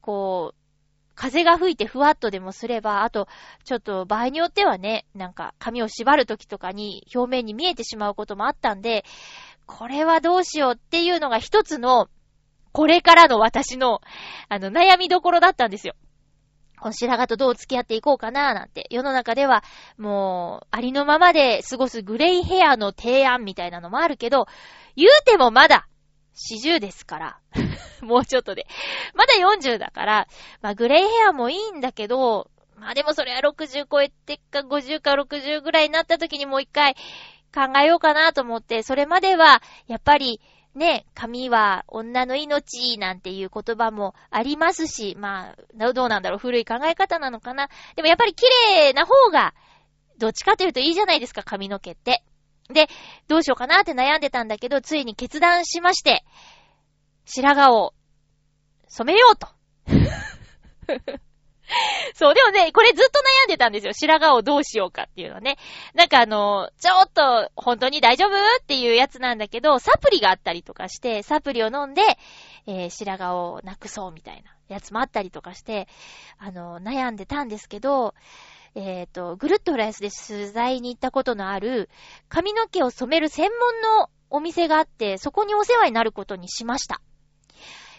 [0.00, 0.66] こう、
[1.14, 3.26] 風が吹いてふわっとでもすれば、あと、
[3.64, 9.04] ちょっと場合によってはね、なんか髪を縛るときとかに表面に見えてしまうこともあったんで、
[9.64, 12.08] これはどうしようっていうのが一つの、
[12.76, 14.02] これからの私の、
[14.50, 15.94] あの、悩みどころだったんですよ。
[16.78, 18.86] この白髪とどう付き合っていこうかななんて。
[18.90, 19.64] 世の中では、
[19.96, 24.46] もう、ありのままで過ごすグレイヘアの提案みたいなのもあるけど、
[24.94, 25.88] 言うてもまだ、
[26.34, 27.38] 四十ですから。
[28.04, 28.66] もうちょっとで。
[29.14, 30.28] まだ40だから、
[30.60, 36.94] まあグレイヘアもいいんだけど、まあでもそれは60超えてか50か60ぐらいになった時にもう一回
[37.54, 40.42] 考えようかなと思って、それまでは、やっぱり、
[40.76, 47.70] ね、髪は女の命なんていう言葉もありますし、まあ、どうなんだろう、古い考え方なのかな。
[47.96, 48.44] でもやっぱり綺
[48.76, 49.54] 麗な方が、
[50.18, 52.22] どっちかというといいじゃないですか、髪の毛って。
[52.68, 52.88] で、
[53.26, 56.26] どうしようかなって悩んでたんだけど、ついに決断しまして、
[57.24, 57.94] 白髪を
[58.86, 59.48] 染めようと。
[62.14, 63.92] そう、でもね、これずっと悩んでたんですよ。
[63.92, 65.58] 白髪をどうしようかっていうのね。
[65.94, 72.02] なんかあの、ちょっと、本当に大丈夫っていうやつなんだけど、サプリがあったりとかして、サプリを飲んで、
[72.66, 75.88] えー、白髪をなくそうみたいなやつもあったりとかして、
[76.38, 78.14] あの、悩んでたんですけど、
[78.74, 81.88] えっ、ー、と、ぐるっとフランスで取材に行ったことのある、
[82.28, 87.00] 髪の毛を染める専門のお店があって、そこにお世話になることにしました。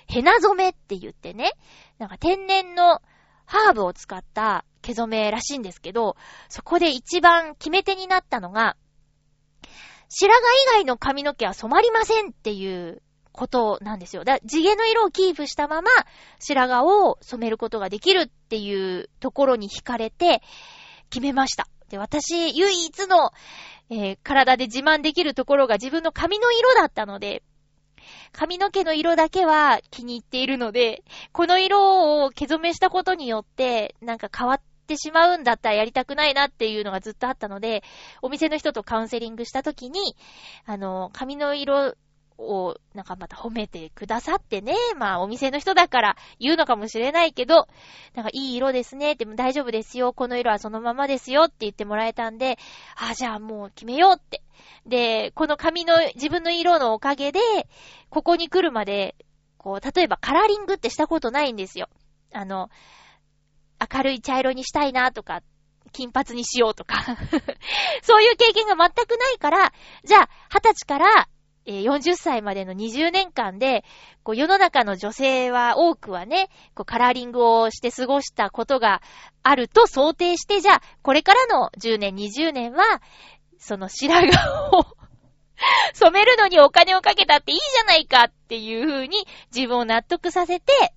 [0.07, 1.53] ヘナ染めって言ってね、
[1.97, 3.01] なんか天然の
[3.47, 6.15] ハーブを使った毛染めらしいんですけど、
[6.49, 8.75] そこで一番決め手になったのが、
[10.09, 14.23] 白髪以外の髪の毛は染まりませんっていうことなんですよ。
[14.23, 15.89] だ地毛の色をキープしたまま
[16.39, 20.41] 白髪を染めることができるっていうところに惹かれて
[21.09, 21.67] 決めました。
[21.89, 23.31] で、私、唯一の、
[23.89, 27.43] えー、体で自慢できるところが自分の髪の色だったので、
[28.37, 37.83] 髪の毛の色だけは気に入っているので、この色を毛染めしたことによって、なんか変わってしまうんだったらやりたくないなっていうのがずっとあったので、
[38.21, 40.15] お店の人とカウンセリングした時に、
[40.67, 41.95] あの、髪の色
[42.37, 44.75] を、なんかまた褒めてくださってね。
[44.97, 47.67] まあ、お店の人だから言うのかもしれないけど、
[48.13, 49.15] なんかいい色ですね。
[49.15, 50.13] でも大丈夫ですよ。
[50.13, 52.57] この色はそのままですよって言ってもらえたんで、
[52.95, 54.41] あ、じゃあもう決めようって。
[54.85, 57.39] で、この髪の自分の色のおかげで、
[58.09, 59.15] ここに来るまで、
[59.57, 61.89] こう、例えばカラーリングってしたことないんですよ。
[62.33, 62.69] あの、
[63.93, 65.41] 明るい茶色にしたいなとか、
[65.91, 66.95] 金髪にしようとか
[68.03, 69.73] そういう経験が全くないから、
[70.03, 71.27] じゃあ、二十歳から
[71.67, 73.83] え40歳までの20年間で、
[74.23, 79.01] こう世の中の女性は多くはね、こうカラーリングをして過ごしたことが
[79.43, 83.01] あると想定して、じゃあ、これからの10年、20年は、
[83.59, 84.85] その白髪を
[85.93, 90.93] 染めるのにお金をかけたっていいじゃないかっていうふうに自分を納得させて、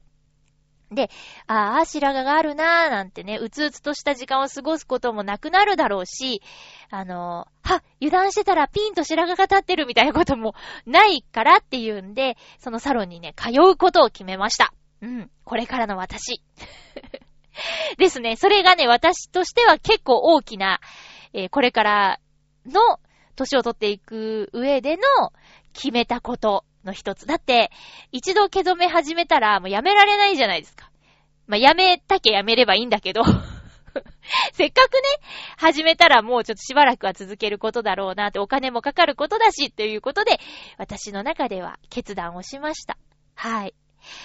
[0.91, 1.09] で、
[1.47, 6.43] ああ、白髪があるなーなんてね、うつうつとした時間を過ごすこともなくなるだろうし、
[6.91, 10.55] あの、は、油断してたらピンと白髪が立ってるみたいなことも
[10.87, 14.75] ないからっていうんで、そのサロンにね、通うことを決めました。
[15.01, 16.43] うん、これからの私。
[17.99, 20.81] ですね、それがね、私としては結構大きな、
[21.33, 22.21] えー、これから
[22.67, 22.99] の
[23.37, 25.03] 年を取っていく上での
[25.73, 27.27] 決めたことの一つ。
[27.27, 27.71] だって、
[28.13, 30.91] 一度毛染め始めたらもうやめられないじゃないですか。
[31.47, 33.23] まあ、やめたけやめればいいんだけど
[34.53, 35.01] せっかくね、
[35.57, 40.39] 始めたらもうちょっとしばらくは続けることだろうなって、お金もかかることだし、っていうことで、
[40.79, 42.97] 私の中では決断をしました。
[43.35, 43.75] はい。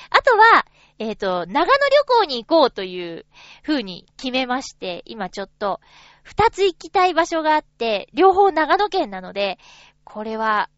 [0.09, 0.65] あとは、
[0.99, 3.25] えっ、ー、と、長野旅行に行こうという
[3.63, 5.81] 風に決めまして、今ちょっと、
[6.23, 9.59] 二つ行きたい場所があって、両方長野県なので、
[10.03, 10.69] これは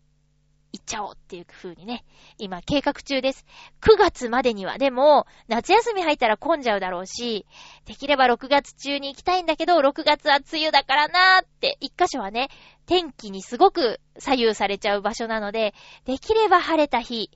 [0.78, 2.06] 行っちゃおうっていう風にね、
[2.38, 3.46] 今計画中です。
[3.82, 4.78] 9月までには。
[4.78, 7.46] でも、夏休み入ったら混んじゃうだろうし、
[7.86, 12.50] できれば6月中に行きたいんだけど、6月は梅雨だからなーって、一箇所はね、
[12.86, 15.74] 天気にすごく左右されちゃう場所なので、
[16.06, 17.32] できれば晴れた日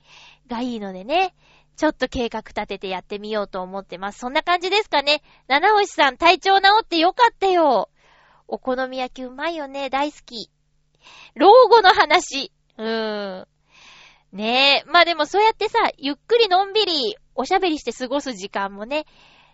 [0.48, 1.34] がいいのでね、
[1.76, 4.20] ちょっと計画立ててやってみようと思ってます。
[4.20, 5.22] そんな感じですかね。
[5.48, 7.88] 七星さん、体調治ってよかったよ。
[8.46, 9.88] お好み焼きうまいよね。
[9.88, 10.50] 大好き。
[11.34, 12.52] 老後の話。
[12.78, 13.48] うーん。
[14.32, 14.90] ねえ。
[14.90, 19.04] まあでもそうやってさ、ゆっくりのんびりおしゃべりして過ごす時間もね、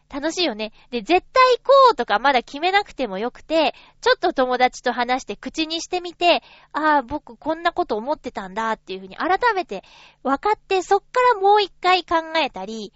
[0.08, 0.72] 楽しいよね。
[0.90, 9.82] で、絶対行こうとかまだ決めなくてもよくて、ちょっと友達と話して口にしてみて、ああ、僕こんなこと思ってたんだっていうふうに改めて
[10.22, 12.92] 分かって、そっからもう一回考えたり、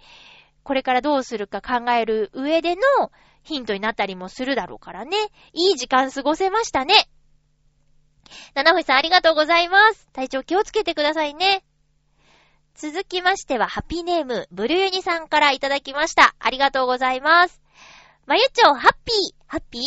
[0.62, 2.82] これからどうするか考える上での
[3.42, 5.16] ヒントになったりもするだろうからね。
[5.52, 6.94] いい時間過ごせましたね。
[8.54, 10.08] 七星さんありがとうございます。
[10.12, 11.64] 体調気をつけてくださいね。
[12.74, 16.34] 続きましては、ハピーネーム、ブルーユニさんからいただきました。
[16.38, 17.60] ありがとうございます。
[18.26, 19.82] まゆちょう、ハッピー、ハッピー？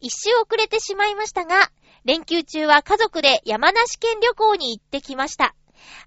[0.00, 1.70] 一周遅れてしまいましたが、
[2.04, 5.54] 連休中は家族で山梨県旅行に行ってきました。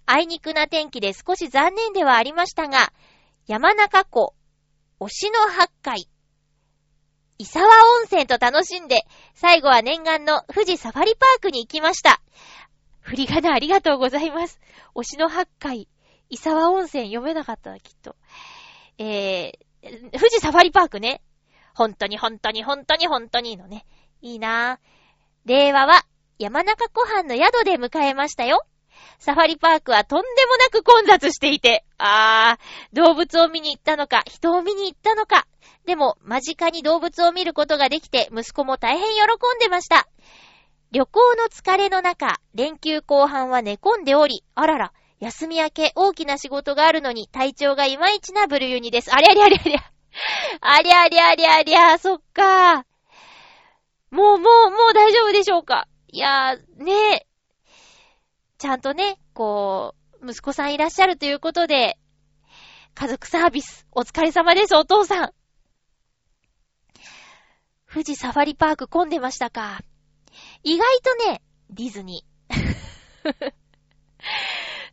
[0.06, 2.92] あいにくな天気で少し残念ではありましたが、
[3.48, 4.34] 山中湖、
[5.00, 6.10] 推しの八海、
[7.40, 12.20] 伊沢温泉と楽しんで、最後は念願の富士サファリパークに行きました。
[13.02, 14.60] 振り仮名ありがとうございます。
[14.96, 15.88] 推しの八海、
[16.30, 18.16] 伊沢温泉読めなかったな、きっと。
[18.98, 21.22] えー、富士サファリパークね。
[21.76, 23.86] 本当に本当に本当に本当にいいのね。
[24.22, 24.88] いいなぁ。
[25.46, 26.06] 令和は
[26.40, 28.66] 山中湖畔の宿で迎えましたよ。
[29.20, 35.48] サファリパークはとんでもなく混雑していて、あー、動物を見に行ったのか、人を見に行ったのか。
[35.86, 39.22] でも、間近に動物を見ることができて、息子も大変喜
[39.56, 40.08] んでました。
[40.92, 49.14] 旅行の疲れの中、連休後半は寝込んでおり、あらら、休み明け大きな仕事があるのに体調がいまいちなブルユニです。
[49.14, 49.92] ありゃりゃりゃりゃ。
[50.62, 52.86] ありゃりゃりゃりゃ、そっか。
[54.10, 55.88] もうもうもう大丈夫でしょうか。
[56.10, 57.28] いやー、ねえ。
[58.58, 61.98] ちゃんとね、こう、息子さんいらっしゃるということで、
[62.96, 65.34] 家族サービス、お疲れ様です、お父さん。
[67.90, 69.82] 富士サファリパーク混んでましたか？
[70.64, 72.54] 意外とね、ディズニー。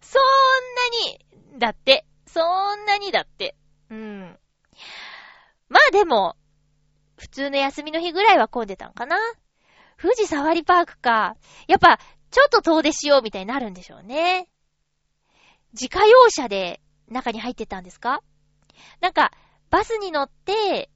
[0.00, 2.06] そんなに、だって。
[2.26, 2.40] そ
[2.76, 3.56] んなにだって。
[3.90, 4.38] うん。
[5.68, 6.36] まあでも、
[7.16, 9.16] 普通の休みの日ぐらいは混んでたんかな。
[10.00, 11.36] 富士サファリパークか。
[11.66, 11.98] やっぱ、
[12.30, 14.48] ちょっと遠出しようみたいになるんでしょうね。
[15.72, 18.22] 自家用車で中に入ってたんですか？
[19.00, 19.32] なんか、
[19.70, 20.90] バスに乗って、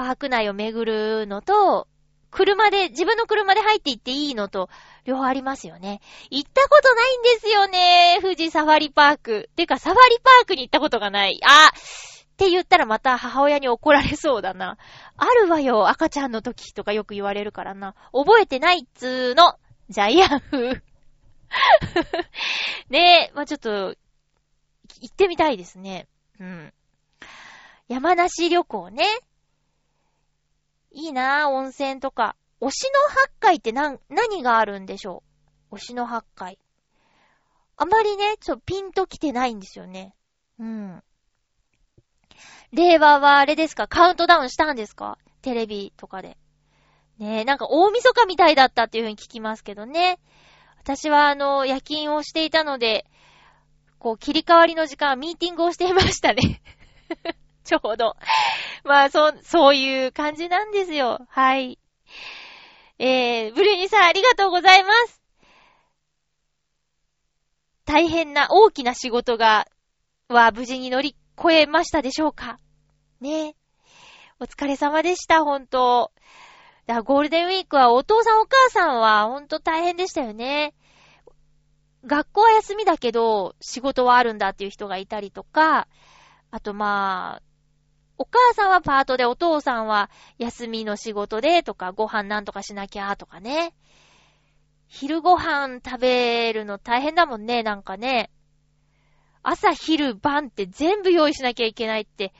[0.00, 1.86] パーク内を巡るのと、
[2.30, 4.70] 車で、自分の車で入っていっていいのと、
[5.04, 6.00] 両方ありますよね。
[6.30, 8.18] 行ったことないんですよね。
[8.22, 9.50] 富士サファリパーク。
[9.56, 11.38] てか、サファリパークに行ったことがない。
[11.44, 14.78] あって言ったらまた母親に怒られそうだな。
[15.18, 17.94] あるわよ、赤ちゃんの時とかよく言われるからな。
[18.14, 19.58] 覚えてないっつーの。
[19.90, 20.82] ジャイアン風。
[22.88, 23.94] ねえ、まあ、ちょっと、
[25.02, 26.08] 行ってみたいですね。
[26.38, 26.72] うん。
[27.86, 29.04] 山梨旅行ね。
[30.92, 32.36] いいなぁ、温泉とか。
[32.60, 35.22] 推しの八海って何、何があるんでしょ
[35.70, 35.76] う？
[35.76, 36.58] 推しの八海。
[37.76, 40.14] あまりね、ちょ、ピンと来てないんですよね。
[40.58, 41.02] うん。
[42.72, 43.88] 令和はあれですか？
[43.88, 45.16] カウントダウンしたんですか？
[45.42, 46.36] テレビとかで。
[47.18, 50.18] ねえ、なんか大晦日みたいだったっていう風に聞きますけどね。
[50.78, 53.06] 私はあの、夜勤をしていたので、
[53.98, 56.62] こう、切り替わりの時間、ミーティングをしていましたね。
[57.70, 58.16] ちょうど。
[58.82, 61.20] まあ、そ、そういう感じなんですよ。
[61.28, 61.78] はい。
[62.98, 65.22] えー、ブルーニさんありがとうございます。
[67.84, 69.68] 大変な大きな仕事が、
[70.28, 72.58] は無事に乗り越えましたでしょうか？
[73.20, 73.54] ね
[74.40, 76.12] お疲れ様でした、ほんと。
[76.86, 80.74] だゴールデンウィークはお父さんお母さんはほんと大変でしたよね。
[82.04, 85.86] 学校は休みだけど仕事はあるんだっていう人がいたりとか、
[86.50, 87.42] あとまあ、
[88.20, 93.72] お母さんはパートでお父さんは休みの仕事でとかご飯なんとかしなきゃとかね。
[94.88, 98.30] 昼ご飯食べるの大変だもんね、なんかね。
[99.42, 102.34] 朝、昼、晩って全部用意しなきゃいけないって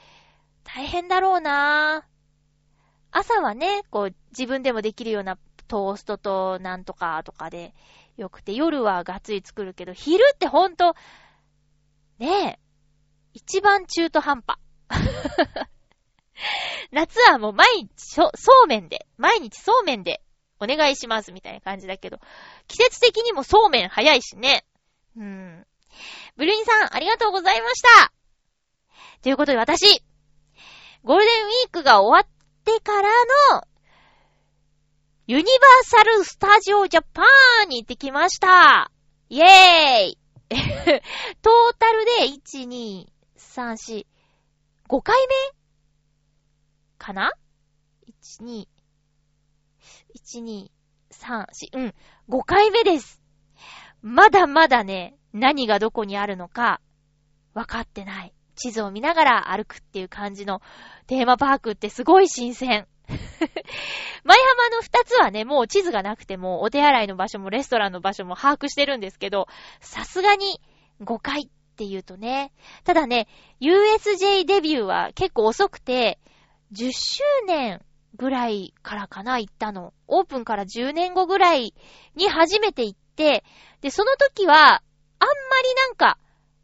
[0.63, 2.11] 大変だろうなぁ
[3.09, 7.73] 朝はね、こう、自分でもできるようなトーストとなんとかとかで
[8.17, 10.93] よくて、夜はがっつり作るけど、昼ってほんと、
[12.19, 12.59] ねえ、
[13.33, 14.59] 一番中途半端。
[16.91, 18.31] 夏はもう毎日そ
[18.63, 20.21] うめんで、毎日そうめんで
[20.59, 22.19] お願いしますみたいな感じだけど、
[22.67, 24.65] 季節的にもそうめん早いしね。
[25.15, 25.65] うん。
[26.37, 28.13] ブルーニさん、ありがとうございました。
[29.21, 30.03] ということで私、
[31.03, 33.09] ゴールデンウィークが終わってから
[33.53, 33.63] の、
[35.27, 37.23] ユニバーサル・スタジオ・ジャパ
[37.65, 38.91] ンに行ってきました。
[39.29, 40.17] イェーイ
[41.41, 43.05] トータルで、1、2、
[43.37, 44.05] 3、4、
[44.91, 45.33] 5回目？
[46.97, 47.31] かな
[48.09, 48.67] ?1、2、
[50.35, 50.69] 1、2、
[51.13, 51.93] 3、4、うん、
[52.27, 53.23] 5回目です。
[54.01, 56.81] まだまだね、何がどこにあるのか、
[57.53, 58.33] わかってない。
[58.55, 60.61] 地図を見ながら歩くっていう感じの
[61.07, 62.85] テーマパークってすごい新鮮。
[63.07, 69.47] 前浜の二つはね、もう地図がなくても、お手洗いの場所もレストランの場所も把握してるんですけど、
[69.79, 70.59] さすがに
[70.99, 72.51] 5回っって言うとね。
[72.83, 73.27] ただね、
[73.59, 76.19] USJ デビューは結構遅くて、
[76.73, 77.81] 10周年
[78.15, 79.93] ぐらいからかな、行ったの。
[80.07, 81.73] オープンから10年後ぐらい
[82.15, 83.43] に初めて行って、
[83.81, 86.17] で、その時は、あんまりなんか、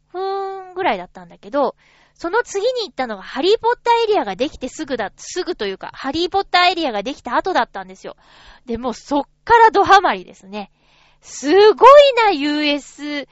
[0.08, 1.74] ふーんぐらいだったんだけど、
[2.14, 8.16] その次に行ったのがハリーポッターエリアができてすぐだ、すぐというか、ハリーポッターエリアができた後だったんですよ。
[8.66, 10.70] で、もうそっからドハマりですね。
[11.20, 13.26] すごいな、USJ。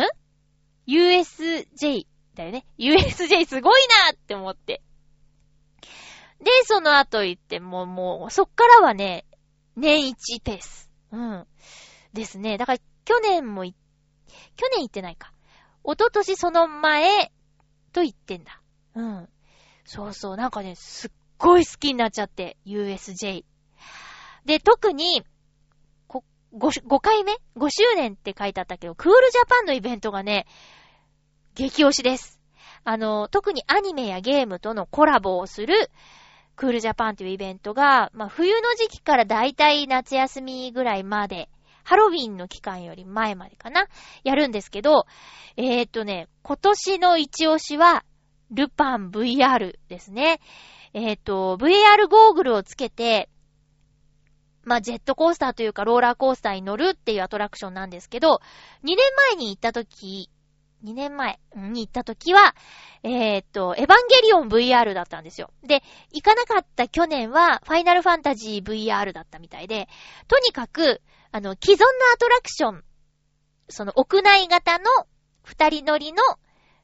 [0.00, 0.02] ん
[0.86, 2.66] ?USJ だよね。
[2.78, 4.82] USJ すごいなって思って。
[6.40, 9.26] で、その後行っても、もう、そっからはね、
[9.76, 10.90] 年一ペース。
[11.12, 11.46] うん。
[12.12, 12.58] ですね。
[12.58, 15.32] だから、去年も去年行ってないか。
[15.84, 17.32] おととしその前
[17.92, 18.60] と言ってんだ。
[18.94, 19.28] うん。
[19.84, 20.36] そうそう。
[20.36, 23.44] なんかね、すっごい好きになっちゃって、USJ。
[24.44, 25.22] で、特に、
[26.54, 30.46] 5, 5回目 ?5 周年って書いてあったけど、クールジャパンのイベントがね、
[31.54, 32.40] 激推しです。
[32.84, 35.90] あの、特にアニメやゲームとのコラボをする、
[36.56, 41.48] クールジャパンというイベントが、まあ、冬の時期からだいたい夏休みぐらいまで
[41.84, 43.86] ハロウィンの期間より前までかな？
[44.24, 45.06] やるんですけど、
[45.56, 48.04] えー、っとね、今年の一押しは、
[48.50, 50.40] ルパン VR ですね。
[50.94, 53.28] えー、っと、VR ゴーグルをつけて、
[54.64, 58.40] まあ、ジェットコースターというかローラーコースターに乗るっていうアトラクションなんですけど、
[58.84, 58.98] 2年
[59.30, 60.30] 前に行った時、
[60.84, 62.54] 2年前に行った時は、
[63.02, 65.50] えー、っと、エヴァンゲリオン VR だったんですよ。
[65.62, 65.82] で、
[66.12, 69.88] 行かなかった去年は、ファイナルファンタジー VR だったみたいで、
[70.28, 71.00] とにかく、
[71.30, 71.84] あの、既存の
[72.14, 72.84] アトラクション、
[73.68, 74.84] その屋内型の
[75.44, 76.22] 二人乗りの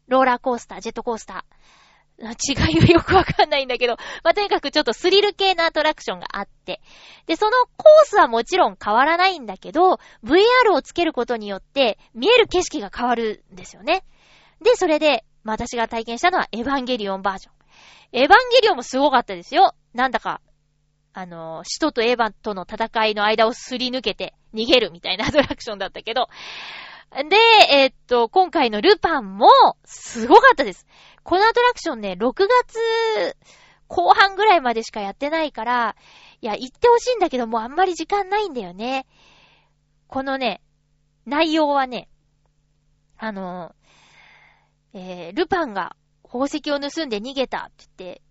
[0.06, 1.58] ローラーコースター、ジェットコースター。
[2.20, 6.80] 違いがよくわかんないんだけど、 まあ、とにかくちょっとスリル系なアトラクションがあって。
[7.26, 14.04] で、そのコースはもちろん変わらないんだけど、VR をつけることによって見える景色が変わるんですよね。
[14.60, 17.54] で、それで、まあ、私が体験したのはエヴァンゲリオンバージョン。
[18.12, 19.74] エヴァンゲリオンもすごかったですよ。
[19.94, 20.40] なんだか、
[21.12, 26.28] あの、使徒とエヴァンとの戦いの間をすり抜けて逃げるみたいなアトラクションだったけど。
[27.10, 27.36] で、
[27.70, 29.48] えー、っと、今回のルパンも、
[29.84, 30.86] すごかったです。
[31.22, 33.36] このアトラクションね、6月
[33.88, 35.96] 後半ぐらいまでしかやってないから、
[36.40, 39.06] いや、行ってほしいんだけど、もうあんまり時間ないんだよね。
[40.06, 40.60] このね、
[41.26, 42.08] 内容はね、
[43.16, 43.74] あの、
[44.92, 48.22] えー、ルパンが宝石を盗んで逃げたって言って、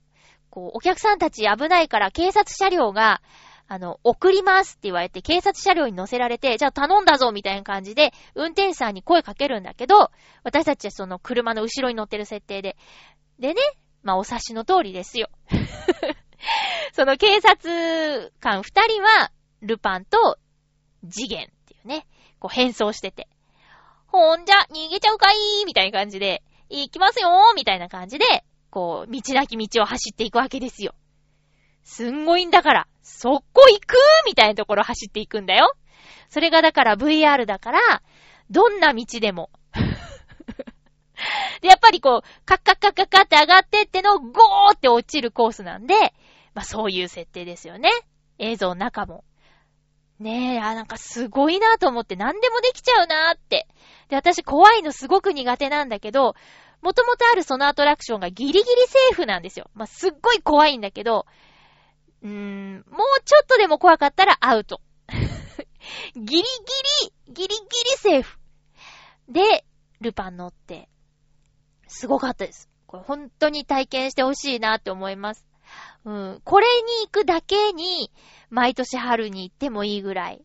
[0.49, 3.21] こう、お客さんたち危ないから警察車両が、
[3.69, 10.11] あの、送りますって言われて、警察車両に乗せられて、じゃあ頼んだぞみたいな感じで、運転手さんに声かけるんだけど、
[10.43, 12.77] 私たちはその車の後ろに乗ってる設定で。
[13.39, 13.61] でね、
[14.03, 15.29] まあ、お察しの通りですよ。
[16.93, 20.37] その警察官二人は、ルパンと
[21.09, 22.07] 次元っていうね、
[22.39, 23.27] こう変装してて。
[24.07, 30.93] ほんじゃ、逃げちゃうかいみたいな感じで、行きますよみたいな感じで、こう、道なき道を走っていくわけですよ。
[31.87, 35.73] すんごいんだから、そこ行くみたいなところ走っていくんだよ。
[36.29, 37.79] それがだから VR だから、
[38.51, 39.49] どんな道でも。
[41.61, 45.95] で、やっぱりこう、カッカッカッカッカって上がってっての、ゴーって落ちるコースなんで、
[46.53, 47.89] まあそういう設定ですよね。
[48.37, 49.23] 映像の中も。
[50.19, 53.65] ねえ、あ、なんかすごいなと思って何でもできちゃうなーって。
[54.09, 56.35] で、私怖いのすごく苦手なんだけど、
[56.81, 59.69] もともとあるそのアトラクションがギリギリセーフなんですよ。
[59.73, 61.25] まあ、すっごい怖いんだけど、
[62.27, 64.81] うーん、もうちょっとでも怖かったらアウト。
[66.13, 66.35] ギリギ
[67.25, 68.37] リ、ギリギリセーフ。
[69.29, 69.65] で、
[70.01, 70.89] ルパン乗って、
[71.87, 72.69] すごかったです。
[72.85, 75.45] これ本当に体験してほしいなって思います。
[76.03, 76.41] うん。
[76.43, 76.67] これ
[77.01, 78.11] に行くだけに、
[78.49, 80.43] 毎年春に行ってもいいぐらい、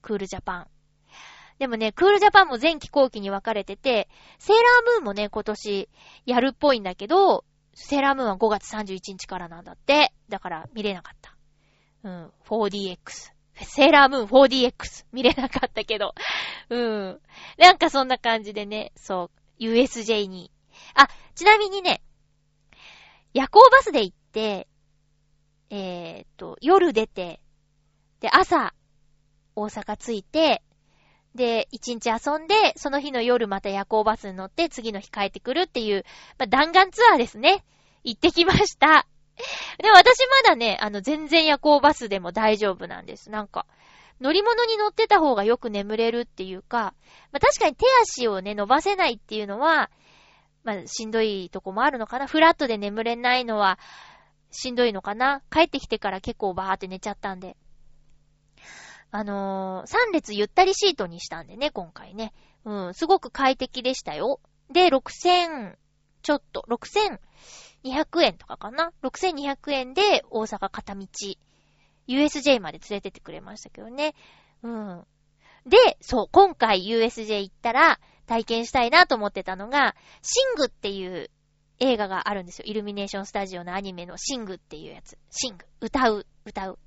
[0.00, 0.66] クールジャパン。
[1.58, 4.08] でもね、クールジャパンも前期後期に分かれてて、
[4.38, 5.88] セーラームーンもね、今年
[6.26, 7.44] やるっぽいんだけど、
[7.74, 10.12] セーラームーンは5月31日からなんだって。
[10.28, 11.36] だから見れなかった。
[12.04, 13.32] うん、4DX。
[13.64, 16.14] セーラームーン 4DX 見れなかったけど。
[16.70, 17.20] うん。
[17.58, 20.50] なんかそんな感じでね、そう、USJ に。
[20.94, 22.02] あ、ちなみにね、
[23.34, 24.68] 夜行バスで行って、
[25.70, 27.40] えー、っと、夜出て、
[28.20, 28.74] で、朝、
[29.54, 30.62] 大阪着いて、
[31.34, 36.04] で、一日遊んで、その日の夜また夜行バスに乗って、次の日帰ってくるっていう、
[36.38, 37.64] まあ、弾丸ツアーですね。
[38.04, 39.06] 行ってきました。
[39.78, 43.30] でも私まだね、あの、全然夜行バスでも大丈夫なんです。
[43.30, 43.66] なんか、
[44.20, 46.94] 乗り物に乗ってた方がよく眠れるっていうか、
[47.32, 49.90] まあ、確かに手足をね、伸ばせないっていうのは、
[50.64, 52.26] まあ、しんどいとこもあるのかな。
[52.26, 53.78] フラットで眠れないのは、
[54.50, 55.42] しんどいのかな。
[55.50, 57.56] 帰ってきてから結構バーって寝ちゃったんで。
[59.14, 62.32] あのー、3列ゆったりシートにしたんでね、今回ね。
[62.64, 64.40] うん、すごく快適でしたよ。
[64.72, 65.76] で、6000、
[66.22, 71.06] ちょっと、6200円とかかな ?6200 円で大阪片道、
[72.08, 74.14] USJ まで連れてってくれましたけどね。
[74.62, 75.06] うん。
[75.66, 81.30] で、そう、今回 USJ 行ったら体験したいなと思ってたのが、シングっていう
[81.80, 82.64] 映画があるんですよ。
[82.66, 85.18] イルミネーションスタジオのアニメのシングっていうやつ。
[85.30, 85.66] シング。
[85.82, 86.26] 歌う。
[86.46, 86.78] 歌う。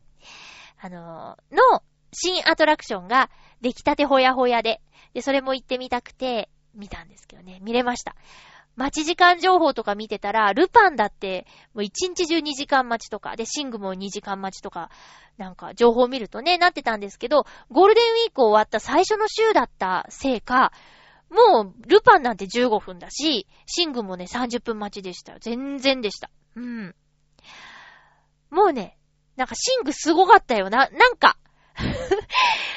[0.79, 1.83] あのー、の
[2.15, 3.29] 新アトラクションが
[3.61, 4.81] 出来たてほやほやで。
[5.13, 7.59] で、それも行ってみたくて、見たんですけどね。
[7.61, 8.15] 見れました。
[8.75, 14.89] 待ち時間情報とか見てたら、ルパンだって、もう1日中2時間待ちとか、で、シングも2時間待ちとか、
[15.37, 20.73] なんか情報見るとね、なってたんですけど、ゴールデンウィーク終わった最初の週だったせいか、
[21.29, 25.37] もう、ルパンなんて15分だし、シングもね、30分待ちでしたよ。
[25.39, 26.29] 全然でした。
[26.55, 26.95] うん。
[28.49, 28.97] もうね、
[29.37, 30.89] なんかシングすごかったよな。
[30.89, 31.37] なんか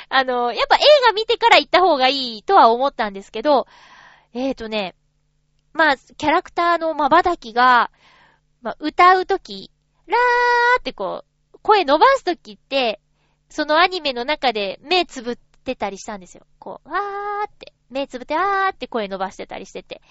[0.09, 3.67] あの、やっぱ映画見てから行った方がいいとは思ったんですけど、
[4.35, 4.95] えーとね、
[5.73, 7.91] まあ、キャラクターの瞬きが、
[8.63, 9.71] まあ、歌うとき、
[10.07, 13.01] ラーってこう、声伸ばすときって、
[13.49, 16.47] そのアニメの中で目つぶってたりしたんですよ。
[16.59, 20.03] こう、わーって、目つぶって、あーって声伸ばしてたりしてて。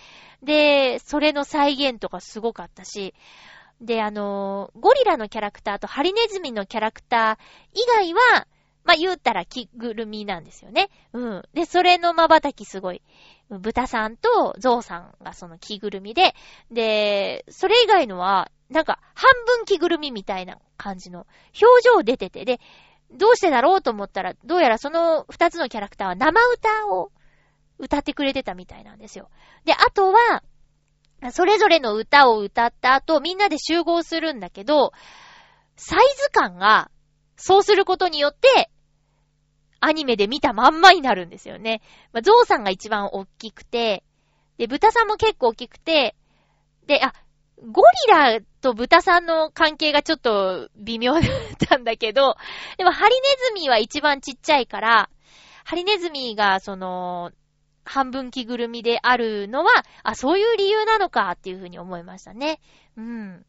[0.44, 3.14] で、それの再現とかすごかったし、
[3.82, 7.38] で、あのー、ゴリラのキャラクターとハリネズミのキャラクター
[7.74, 8.48] 以外は、
[8.88, 10.90] まあ、言うたら着ぐるみなんですよね。
[11.12, 11.44] うん。
[11.54, 13.02] で、それの瞬きすごい。
[13.50, 16.34] 豚さんとゾウさんがその着ぐるみで、
[16.72, 21.28] で、それ以外のは、なんか、半分着ぐるみみたいな感じの
[21.62, 22.62] 表情出てて、で、
[23.12, 27.12] どうしてだろうと思ったら、どうやらその二つのキャラクターは生歌を
[27.80, 29.30] 歌ってくれてたみたいなんですよ。
[29.66, 30.44] で、あとは、
[31.34, 34.94] それぞれの歌を歌った後、みんなで集合するんだけど、
[35.76, 36.90] サイズ感が、
[37.36, 38.72] そうすることによって、
[39.80, 41.82] アニメで見たまんまになるんですよね。
[42.14, 44.04] まあ、ゾウさんが一番大きくて、
[44.58, 46.16] で、豚さんも結構大きくて、
[46.88, 47.14] で、あ、
[47.60, 51.24] ゴリラと豚さんの関係がちょっと微妙だっ
[51.68, 52.36] たんだけど、
[52.78, 55.10] でもハリネズミは一番ちっちゃいから、
[55.64, 57.32] ハリネズミがその、
[57.84, 59.72] 半分着ぐるみであるのは、
[60.04, 62.60] あ、そういう理由なのかっていうふうに思いましたね。
[62.98, 63.46] うん。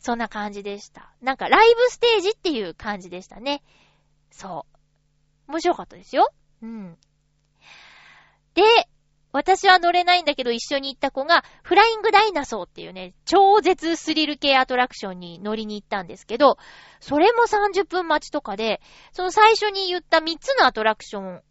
[0.00, 1.12] そんな感じでした。
[1.22, 3.62] なんかライブステージっていう感じでしたね。
[4.30, 4.69] そう。
[5.50, 6.30] 面白かったですよ。
[6.62, 6.96] うん。
[8.54, 8.62] で、
[9.32, 16.56] 私は乗れないんだけど一緒に行った子が、フライングダイナソーっていうね、超絶スリル系アトラクションに乗りに行ったんですけど、
[16.98, 18.80] それも30分待ちとかで、
[19.12, 21.42] その最初に言った3つのアトラクション、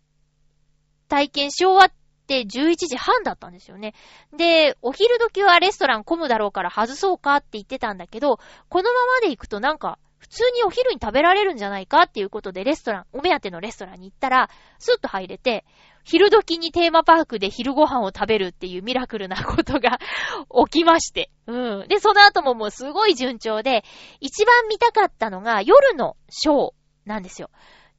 [1.08, 1.94] 体験し終わっ
[2.28, 3.94] て11時半だったんですよね。
[4.36, 15.66] で、お昼時はレストラン混むだろうから外そうかって言ってたんだけど、このままで行くとなんか、普通にお昼に食べられるんじゃないかっていうことでレストラン、お目当てのレストランに行ったら、スッと入れて、
[16.04, 20.00] 昼時にテーマパークで昼ご飯を食べるっていうミラクルなことが
[20.70, 21.30] 起きまして。
[21.48, 21.88] うん。
[21.88, 23.84] で、その後ももうすごい順調で、
[24.20, 26.72] 一番見たかったのが夜のショー
[27.06, 27.50] なんですよ。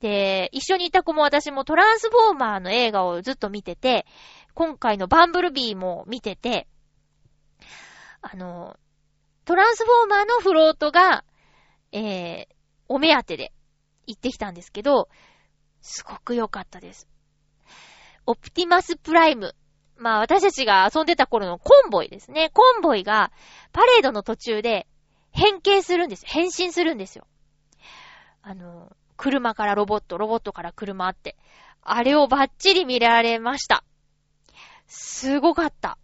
[0.00, 4.06] で、一緒にいた子も私もトランスフォーマーの映画をずっと見てて、
[4.54, 6.66] 今回のバンブルビーも見てて、
[8.22, 8.76] あの、
[9.44, 11.24] トランスフォーマーのフロートが
[11.92, 12.54] えー、
[12.88, 13.52] お目当てで
[14.06, 15.08] 行ってきたんですけど、
[15.80, 17.08] すごく良かったです。
[18.26, 19.54] オプティマスプライム。
[19.96, 22.50] まあ私たちが遊んでた頃のコンボイですね。
[22.50, 23.32] コンボイが
[23.72, 24.86] パレードの途中で
[25.30, 26.24] 変形するんです。
[26.26, 27.26] 変身するんですよ。
[28.42, 31.36] あの、車からロボット、ロボットから車って。
[31.82, 33.84] あれをバッチリ見られました。
[34.86, 35.98] すごかった。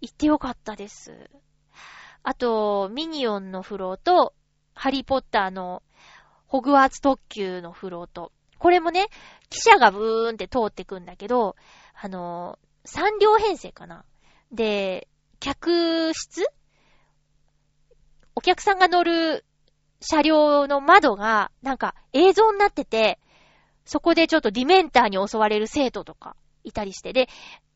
[0.00, 1.30] 行ってよかったです。
[2.22, 4.34] あと、ミニオンのフローと、
[4.80, 5.82] ハリーポッターの
[6.46, 8.32] ホグワーツ特急のフロート。
[8.58, 9.08] これもね、
[9.50, 11.54] 汽車がブーンって通ってくんだけど、
[12.00, 14.06] あのー、3両編成かな。
[14.52, 15.06] で、
[15.38, 16.46] 客室？
[18.34, 19.44] お客さんが乗る
[20.00, 23.20] 車両の窓が、なんか映像になってて、
[23.84, 27.28] そこでちょっとディメンターに襲われる生徒とかいたりして、で、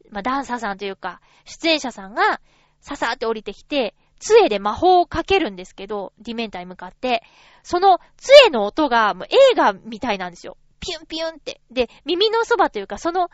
[0.09, 2.41] まあ、ダンサーさんというか、出演者さんが、
[2.81, 3.95] ささーって降りてきて、
[4.25, 7.23] 杖で魔法をかけるんですけど、ディメンターに向かって、
[7.63, 10.57] その杖の音がもう映画みたいなんですよ。
[10.81, 11.61] ピュンピュンって。
[11.71, 13.29] で、耳のそばというか、その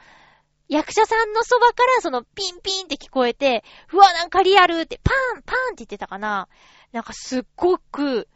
[0.69, 6.49] 役者さんのそばからそのピンピンって聞こえて、うわ、なんかリアルって、パンパンって言ってたかな。
[6.93, 8.29] なんかすっごく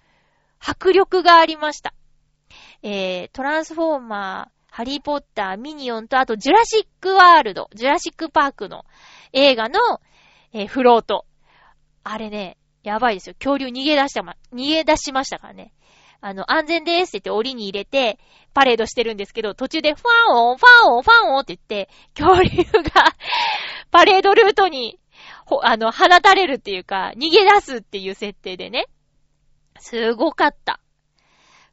[0.61, 1.93] 迫力がありました。
[2.83, 8.85] えー、トランスフォーマー、ハリーポッター、ミニオンと、あと、ジュラシックワールド、ジュラシックパークの
[9.33, 9.79] 映画の、
[10.53, 11.27] えー、フロート。
[12.05, 13.35] あれね、やばいですよ。
[13.35, 15.73] 恐竜逃げ出したま、逃げ出しましたからね。
[16.21, 18.19] あの、安全ですって言って檻に入れて、
[18.53, 23.15] パレードしてるんですけど、途中でファンオン、ファンオン、ファンオンって言って、恐竜が
[23.91, 25.01] パレードルートに、
[25.47, 28.87] ほあの、放たれるっていうか、逃げ出すっていう設定でね。
[29.79, 30.81] すごかった。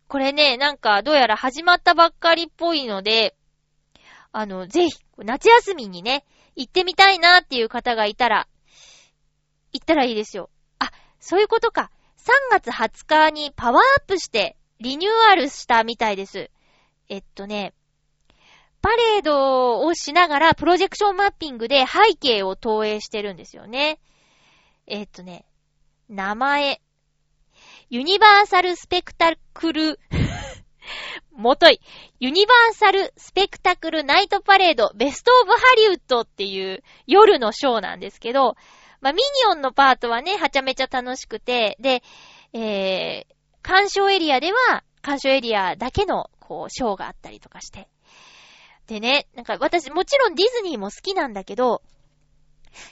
[0.08, 3.36] これね、なんか、どうやら始まったばっかりっぽいので、
[4.34, 6.26] あの、ぜひ、夏休みにね、
[6.56, 8.48] 行ってみたいなっていう方がいたら、
[9.74, 10.50] 行ったらいいですよ。
[10.80, 11.92] あ、そういうことか。
[12.18, 16.52] 3月20日にパワーアップしてリニューアルしたみたいです。
[17.10, 17.74] えっとね、
[18.82, 24.00] パレードをしながらプロジェクションマッピングで背景を投影してるんですよね。
[24.88, 25.46] えっとね、
[26.10, 26.82] 名前。
[27.90, 30.00] ユニバーサルスペクタクル
[31.32, 31.80] もとい。
[32.20, 38.56] ユニバーサルスペクタクルナイトパレードベストオブハリウッドっていう夜のショーなんですけど、
[39.02, 42.04] まあ、ミニオンのパートはね、はちゃめちゃ楽しくて、で、
[42.54, 47.90] えー、鑑賞エリアでは、鑑賞エリアだけの、こう、ショーがあったりとかして。
[48.88, 51.82] でね、なんか私、もちろんディズニーも好きなんだけど、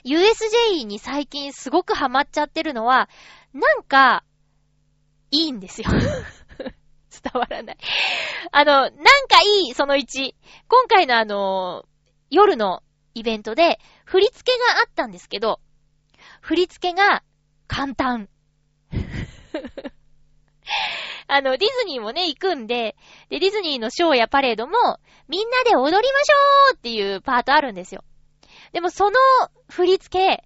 [0.04, 3.08] USJ に最近すごくハマっちゃってるのは、
[3.52, 4.24] なんか、
[5.30, 5.88] いいんですよ。
[7.22, 7.76] 伝わらない。
[8.50, 10.34] あの、なんかいい、その1。
[10.68, 11.84] 今回のあの、
[12.30, 12.82] 夜の
[13.14, 15.60] イベントで、振り付けがあったんですけど、
[16.40, 17.22] 振り付けが
[17.66, 18.28] 簡単。
[21.28, 22.96] あの、ディズニーもね、行くんで、
[23.28, 24.72] で、ディズニーのショーやパレードも、
[25.28, 28.02] みんなで踊りましょうっていうパートあるんですよ。
[28.72, 29.18] でもその
[29.68, 30.44] 振り付け、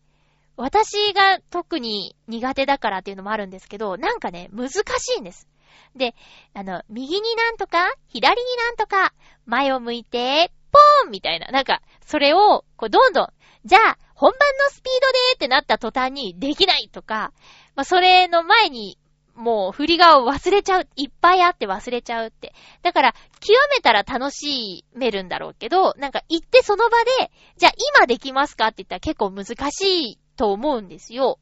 [0.57, 4.83] 私が特に苦手だからっていうのもあるんですけど、なんかね、難し
[5.17, 5.49] いんです。
[5.97, 6.15] で、
[6.53, 9.13] あの、右になんとか、左になんとか、
[9.47, 11.47] 前を向いて、ポーンみたいな。
[11.49, 13.29] なんか、それを、こう、どんどん、
[13.65, 17.33] じゃあ、本番のスピードでってなった途端にできないとか、
[17.75, 18.99] まあ、それの前に、
[19.35, 20.89] もう振り顔を忘れちゃう。
[20.95, 22.55] いっぱいあって忘れちゃうって。
[22.83, 31.39] だから、極めたら楽しめるんだろうけど、なんか行ってその場で、じゃあ今できますかって言ったら結構難しいと思うんですよ。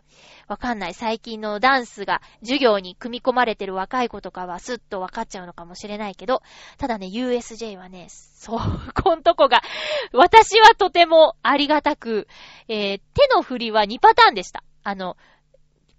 [0.49, 0.95] わかんない。
[0.95, 6.43] 最近のダンスが授業に組み込まれてる若い子とかはスッとわかっちゃうのかもしれないけど、
[6.79, 8.59] ただね、USJ はね、そ
[8.95, 9.63] こんとこが、
[10.13, 12.29] 私はとてもありがたく、
[12.69, 14.63] えー、手の振りは2パターンでした。
[14.83, 15.17] あの、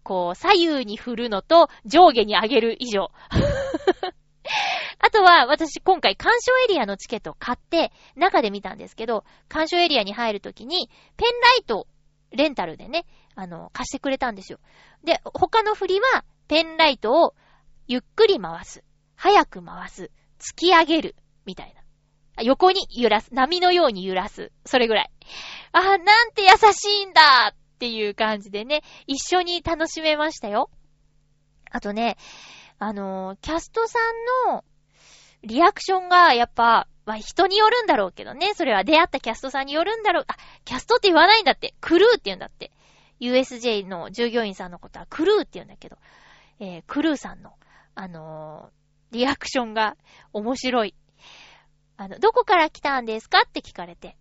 [0.04, 3.12] こう、左右に振るのと上下に上げる以上。
[5.00, 11.88] あとは、私今回鑑賞エリアのチケットを買って、中で見たんですけど、鑑賞エリアに入るときに、ペンライト
[12.34, 13.06] レンタルでね、
[13.36, 14.60] あの、貸してくれたんですよ。
[15.04, 17.36] で、他の振りは、ペンライトを
[17.88, 18.84] ゆっくり回す。
[19.16, 20.12] 早く回す。
[20.40, 21.16] 突き上げる。
[21.46, 22.44] みたいな。
[22.44, 23.34] 横に揺らす。
[23.34, 24.52] 波のように揺らす。
[24.66, 25.12] それぐらい。
[25.72, 30.70] あ、なんて優しいんだっていう感じでね、一緒に楽しめましたよ。
[31.72, 32.18] あとね、
[32.80, 34.00] あのー、キャストさ
[34.48, 34.64] んの
[35.44, 38.54] リアクションがやっぱまあ、人によるんだろうけどね。
[38.56, 40.26] それは出会ったキャストさんによるんだろう。
[40.28, 41.74] あ、キャストって言わないんだって。
[41.82, 42.72] クルーって言うんだって。
[43.20, 45.98] USJ の従業員さんのことはクルーって言うんだけど、
[46.60, 47.54] えー、クルーさんの、
[47.96, 49.98] あのー、リアクションが
[50.32, 50.96] 面白い。
[51.98, 54.16] あの、どこから来たんですかって聞かれて。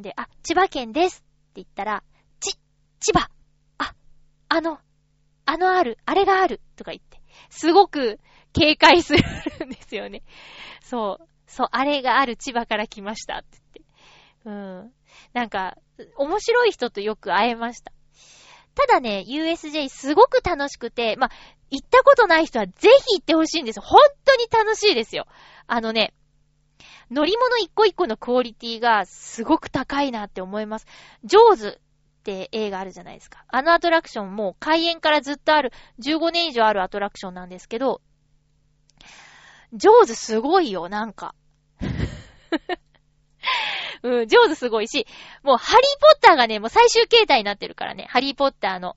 [0.00, 1.24] で、あ、千葉県ですって
[1.56, 2.02] 言ったら、
[2.40, 2.58] ち、
[3.00, 3.30] 千葉
[3.78, 3.94] あ、
[4.48, 4.78] あの、
[5.46, 8.20] あのある、あれがあるとか言って、すごく
[8.58, 10.22] 警戒するんですよね。
[10.82, 11.28] そう。
[11.46, 13.92] そう、あれがある千葉から来ましたって言って。
[14.46, 14.92] うん。
[15.32, 15.76] なんか、
[16.16, 17.92] 面白い人とよく会えました。
[18.74, 21.30] ただね、USJ すごく楽しくて、ま
[21.70, 22.72] 行ったことない人はぜ
[23.06, 23.80] ひ行ってほしいんです。
[23.80, 25.26] 本当に楽しいですよ。
[25.66, 26.14] あのね、
[27.10, 30.86] 乗り物一個一個のクオリティがすごく高いなって思います。
[31.24, 31.88] ジョーズっ
[32.18, 33.44] って映画あるじゃないですか。
[33.48, 38.02] あのアトラクションも開園からずっとある、15年以上あるアトラクションなんですけど、
[39.72, 41.34] ジョーズすごいよ、なんか。
[44.02, 45.06] うん、ジョーズすごいし、
[45.42, 48.96] もうハリーポッターがね、もう最終形態になってるからね、ハリーポッターの、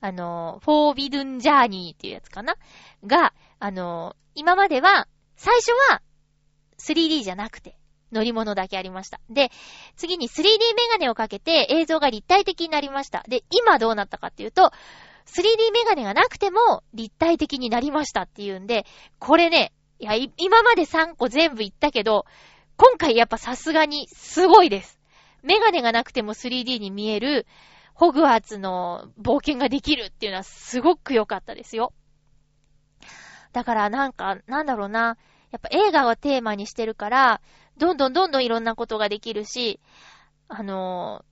[0.00, 2.56] あの、フォービドゥンジャーニーっていうやつかな
[3.04, 6.00] が、あの、今までは、最初は
[6.78, 7.76] 3D じゃなくて、
[8.12, 9.20] 乗り物だけありました。
[9.28, 9.50] で、
[9.96, 10.58] 次に 3D メ
[10.90, 13.24] ガネをかけて映像が立体的になりました。
[13.28, 14.70] で、今どうなったかっていうと、
[15.26, 18.86] 3D メガネがなくても立体的になりましたっていうんで、
[19.18, 22.26] これね、いやい、今まで3個全部言ったけど、
[22.76, 25.00] 今回やっぱさすがにすごいです。
[25.42, 27.46] メガネがなくても 3D に見える、
[27.94, 31.94] ホグワーツの冒険ができるっていうのはすごく良かったですよ。
[33.52, 35.16] だからなんか、なんだろうな。
[35.50, 37.40] やっぱ映画をテーマにしてるから、
[37.78, 39.80] どんどんどんどんいろんなことができるし、
[40.48, 41.24] あの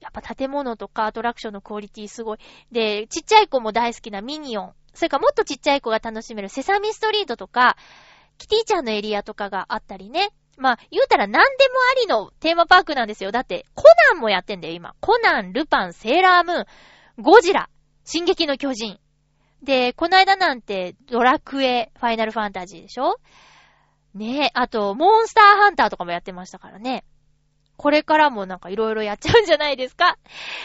[0.00, 2.38] ー、やっぱ建物とかアトラクションのクオリティすごい。
[2.72, 4.74] で、ちっちゃい子も大好きなミニオン。
[4.96, 7.76] それかもっとちっちゃい子が楽しめるセサミストリートとか、
[8.38, 10.30] キティちゃんのエリアとかがあったりね。
[10.58, 13.30] まあ、言うたら何でもありのテーマパークなんですよ。
[13.30, 14.94] だって、コナンもやってんだよ、今。
[15.00, 17.68] コナン、ルパン、セーラームーン、ゴジラ、
[18.04, 18.98] 進撃の巨人。
[19.62, 23.16] で、この間なんて、ドラクエ、ファイナルファンタジーでしょ？
[24.14, 27.04] ねえ、あと、モンスターハンターとかもやってましたからね。
[27.76, 30.16] これからもなんかいろいろやっちゃうんじゃないですか？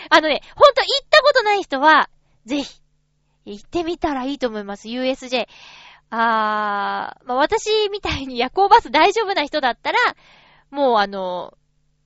[0.09, 2.09] あのね、ほんと行ったことない人は、
[2.45, 2.80] ぜひ、
[3.45, 5.47] 行ってみたらいいと思います、USJ。
[6.09, 9.97] あー、まあ、私みたいに夜行バス大丈夫な人だったら、
[10.69, 11.57] もうあの、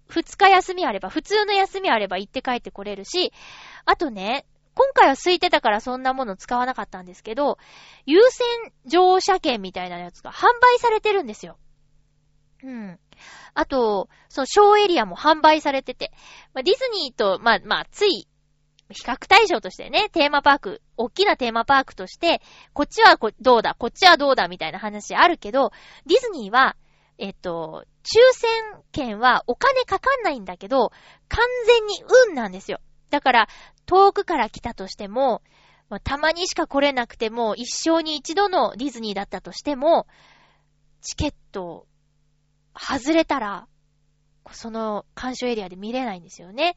[0.07, 3.33] 二日休みあれば、普通の休みあれば行って帰ってこれるし、
[3.85, 7.57] あとね、今回は空いてたからそんなもの使わなかったんですけど、
[8.05, 8.45] 優先
[8.85, 11.57] 乗車券みたいなやつが販売されてるんですよ。
[12.63, 12.99] うん。
[13.53, 16.11] あと、そのショーエリアも販売されてて、
[16.53, 18.27] まあ、ディズニーと、まあ、まあ、つい
[18.89, 22.41] 比較対象としてね、テーマパーク、大きなテーマパークとして、
[22.73, 25.71] こっちはこどうだ、こっちはどうだみたいな話あるけど、
[26.05, 26.75] ディズニーは、
[27.17, 28.49] えっと、抽選
[28.91, 30.91] 券はお金かかんないんだけど、
[31.29, 32.79] 完全に運なんですよ。
[33.09, 33.47] だから、
[33.85, 35.41] 遠くから来たとしても、
[35.89, 40.07] まあ、たまにしか来れなくても、一生に一度のディズニーだったとしても、
[41.01, 41.87] チケット、
[42.75, 43.67] 外れたら、
[44.51, 46.75] その鑑賞エリアで見れないんですよね。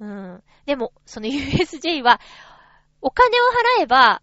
[0.00, 0.42] うん。
[0.66, 2.20] でも、その USJ は、
[3.00, 3.44] お金を
[3.80, 4.22] 払えば、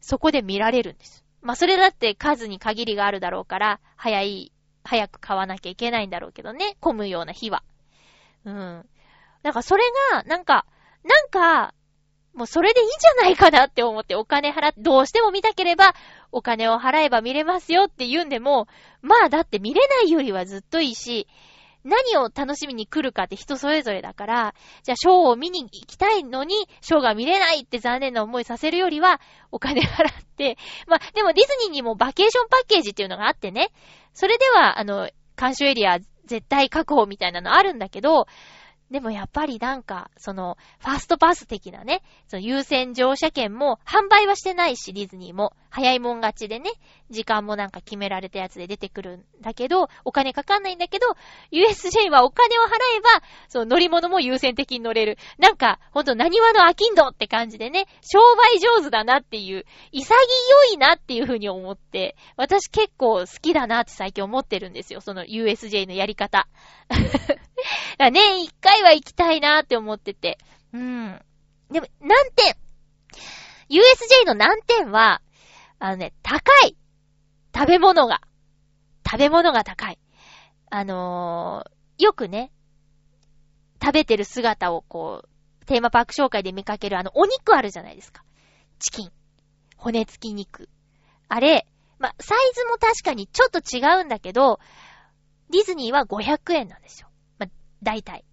[0.00, 1.24] そこで見られるんです。
[1.42, 4.52] まあ、それだって数に限りがあるだろうから、早い、
[4.84, 6.76] 早く買わなきゃいけないんだろうけどね。
[6.80, 7.62] 混むような日は。
[8.44, 8.88] うん。
[9.42, 10.66] だかそれが、なんか、
[11.04, 11.74] なんか、
[12.34, 15.94] もうそれでいいんじゃないかなって思ってお金払って、どうしても見たければ、
[16.30, 18.68] お金を払えば見れますよって言うんでも、
[19.02, 21.26] まあだって見れないよりはずっといいし、
[21.84, 29.20] 何を楽しみに来るかって人それぞれだから、じゃあショーを見に行きたいのに、ショーが見れないって残念な思いさせるよりは、
[29.52, 30.56] お金払って、
[30.86, 33.70] まあ、でもディズニーにもバケーションパッケージっていうのがあってね、
[34.12, 38.26] それでは、あの、監修エリア絶対確保みたいなのあるんだけど、
[38.90, 45.52] でもやっぱりなんか、その、ファーストパス的なね、その優先乗車券も販売はしてないし、ディズニーも。
[45.70, 46.70] 早いもん勝ちでね、
[47.10, 51.06] 時間もなんか決められたやつで出てくるんだけど、お金かかんないんだけど、
[51.52, 52.66] USJ はお金を払
[52.96, 55.18] えば、その乗り物も優先的に乗れる。
[55.38, 60.14] なんか、ほんと何話のアキンドって感じでね、商売上手だなっていう、潔
[60.72, 65.00] いなっていうふうに思って、私結構好きだなって最近思ってるんですよ。
[65.00, 66.48] その USJ のやり方。
[67.98, 70.38] だね、一回は行きたいなって思ってて。
[70.72, 71.20] うん。
[71.70, 72.54] でも、難点
[73.68, 75.20] !USJ の難点は、
[75.78, 76.76] あのね、高い
[77.54, 78.20] 食べ物が。
[79.10, 79.98] 食べ物が高い。
[80.70, 82.52] あのー、よくね、
[83.82, 88.22] 食べてる姿をこう、テーマパーク紹介で見かけるあのお肉あるじゃないですか。
[88.78, 89.12] チキン。
[89.76, 90.68] 骨付き肉。
[91.28, 91.66] あれ、
[91.98, 94.60] ま、サイズも確かにちょっと違うんだけど、
[95.50, 97.07] ディズニーは500円なんですよ。
[97.82, 98.24] 大体。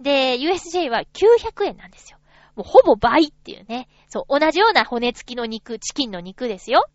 [0.00, 2.18] で、USJ は900円なんですよ。
[2.54, 3.88] もうほぼ倍っていうね。
[4.08, 6.86] そう、同じような骨付きの肉、チキンの肉ですよ。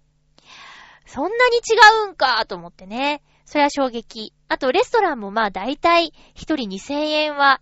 [1.05, 3.22] そんなに違うんかと思ってね。
[3.45, 4.34] それは衝撃。
[4.47, 7.61] あと、レストランもまあ大体、一人2000円は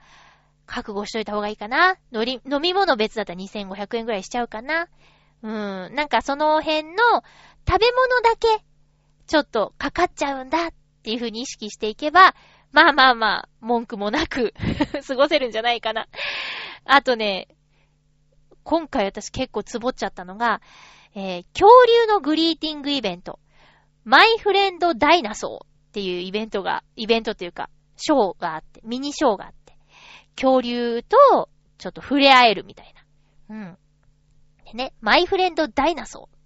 [0.66, 1.97] 覚悟しといた方がいいかな。
[2.12, 4.88] のり、飲み物別だったら2500円くらいしちゃうかな。
[5.41, 5.95] うん。
[5.95, 6.93] なんかその辺の
[7.68, 8.64] 食べ物だけ、
[9.28, 10.72] ちょっとかかっちゃうんだっ
[11.03, 12.36] ていう風に意識していけば、
[12.72, 14.54] まあまあまあ、文句もなく
[15.08, 16.08] 過ごせるんじゃないかな。
[16.86, 17.48] あとね、
[18.64, 20.62] 今回私結構ツボっちゃったのが、
[21.16, 23.40] えー、恐竜のグリーティングイベント。
[24.04, 29.78] マイフレンドダイナソーっていうイベントが、イベントというか、ショーがあって、ミニショーがあって、
[30.36, 32.94] 恐竜とちょっと触れ合えるみたい
[33.50, 33.56] な。
[33.56, 33.78] うん。
[34.66, 36.40] でね、マイフレンドダイナソー。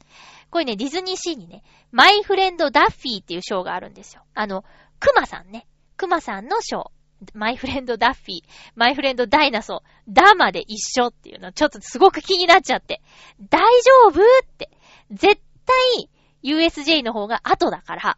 [0.49, 4.23] これね、ディズニーシーにね、マイフレンドダッフィーっていうショーがあるんですよ。
[4.33, 4.63] あの、
[4.99, 5.67] クマさんね。
[6.03, 6.85] クマさんのショー。
[7.33, 8.43] マイフレンドダッフィー、
[8.75, 13.01] マイフレンドダイナソー、ダーまで一緒っていうの、ちょっとすごく気になっちゃって。
[13.49, 14.69] 大丈夫って。
[15.11, 16.09] 絶対、
[16.43, 18.17] USJ の方が後だから、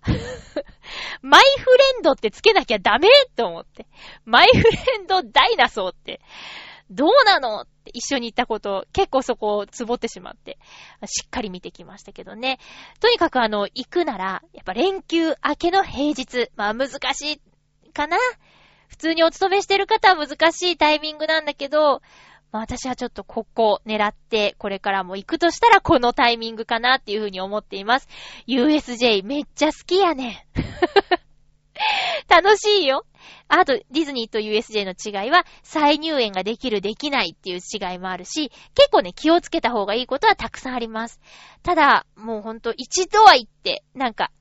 [1.21, 3.85] マイフレンドってつけなきゃダメと思って。
[4.25, 4.71] マイフレ
[5.03, 6.19] ンドダイナソーって、
[6.89, 10.57] どうなのって一緒に行ったこと、結構そこをつぼってしまって、
[11.05, 12.57] しっかり見てきましたけどね。
[12.99, 17.41] とにかくあの、行くなら、やっぱ連休明けの平日、まあ難しい
[17.95, 18.17] かな？
[18.87, 22.01] 普通にお勤めしてる方は難しいタイミングなんだけど、
[22.51, 28.07] まあ私はちょっとここ狙ってこれからも行くとしたらこのタイミングかなっていうふうに思っています。
[28.47, 30.35] USJ めっちゃ好きやねん。
[32.29, 33.05] 楽しいよ。
[33.47, 41.19] あと、ディズニーと USJ の違いは、再入園ができる、できないっていう違いもあるし、結構ね、気をつけた方がいいことはたくさんあります。
[41.63, 44.31] ただ、もうほんと、一度は行って、なんか、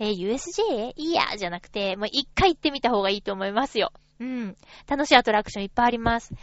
[0.00, 0.92] えー、USJ?
[0.96, 3.92] いいや、じゃなくて、もう一回行ってみた方がいいと思いますよ。
[4.20, 4.56] うん。
[4.88, 6.34] 楽しいアトラクションいっぱいあります。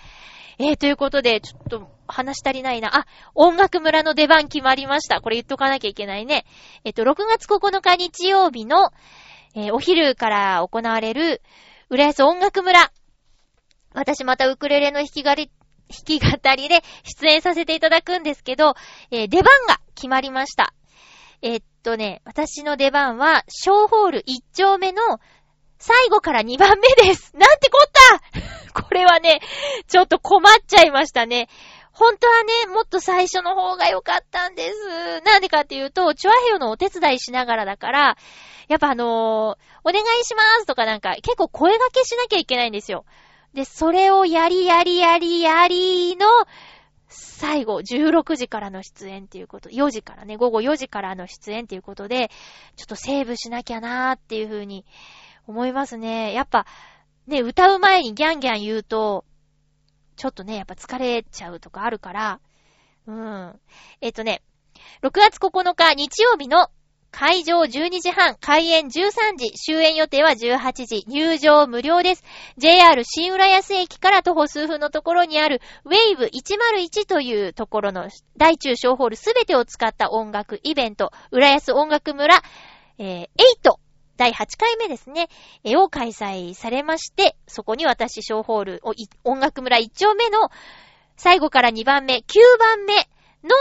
[0.57, 2.95] えー、ということで、ちょっと話足りないな。
[2.95, 5.19] あ、音楽村の出番決まりました。
[5.21, 6.45] これ言っとかなきゃいけないね。
[6.85, 8.91] えっと、6月9日日曜日の、
[9.55, 11.41] えー、お昼から行われる、
[11.89, 12.91] 浦安音楽村。
[13.93, 15.51] 私またウクレレの弾き語り、
[15.89, 18.75] 弾き語りで出演させていただくんですけど、
[19.11, 20.73] えー、出番が決まりました。
[21.41, 24.23] え、っとね、私の出番は、小ホール1
[24.53, 25.19] 丁目の
[25.77, 27.35] 最後から2番目です。
[27.35, 27.91] なんてこっ
[28.73, 29.41] た これはね、
[29.87, 31.49] ちょっと困っちゃいましたね。
[31.91, 35.21] 本当はね、もっと最初の方が良かったんです。
[35.21, 38.17] なんでかっていうと、チュアヘヨのお手伝いしながらだから、
[38.67, 43.05] やっぱあのー、お願いしますとかなんか結構声掛けしなきゃいけないんですよ。
[43.53, 46.27] で、それをやりやりやりやりの、
[47.07, 52.29] 最後、16時からの出演っていうこと、4時からね、午後4時からの出演っていうことで、
[52.75, 54.85] ちょっとセーブしなきゃなーっていうふうに
[55.47, 56.33] 思いますね。
[56.33, 56.65] やっぱ、
[57.27, 59.25] ね、歌う前にギャンギャン言うと、
[60.15, 62.39] ちょっとね、やっぱ疲れちゃうとかあるから、
[63.07, 63.59] うん。
[64.01, 64.41] えっ、とね、
[65.01, 66.69] 6月9日日曜日の
[67.17, 72.25] 会場12時半、開演13時、終演予定は18時、入場無料です。
[72.57, 82.41] JR 新浦安駅から徒歩数分のところにある、ウェイブ101というところの大中小ホールすべてを使った音楽イベント、浦安音楽村、
[82.97, 83.23] えー、
[83.63, 83.75] 8
[84.17, 85.29] 第8回目ですね、
[85.63, 88.81] えを開催されまして、そこに私、小ホール、
[89.23, 90.49] 音楽村1丁目の
[91.15, 92.23] 最後から2番目、9
[92.59, 92.95] 番目
[93.43, 93.55] の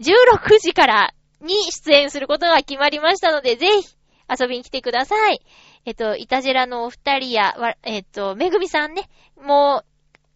[0.00, 1.14] 16時から
[1.46, 3.96] に出演することが決まりましたので、ぜひ
[4.28, 5.40] 遊びに来てください。
[5.84, 9.08] えっと、イタジェラのお二人や、えっと、めぐみさんね、
[9.40, 9.86] もう、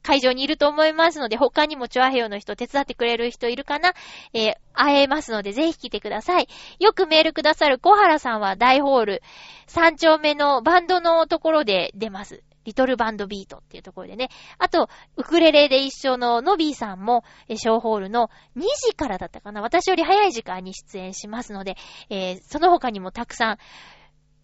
[0.03, 3.93] 会場にいると思いますので、他にもチョアヘヨの人手伝ってくれる人いるかな？
[4.33, 6.49] えー、会えますので、ぜひ来てください。
[6.79, 9.23] よくメールくださる小原さんは大ホール、
[9.67, 12.43] 三丁目のバンドのところで出ます。
[12.71, 14.29] リトルバンドビートっていうところでね。
[14.59, 19.61] あと、ウクレレで一緒のノビーさんも、えショーホールの2時からだったかな。
[19.61, 21.77] 私より早い時間に出演しますので、
[22.11, 23.59] えー、その他にもたくさん、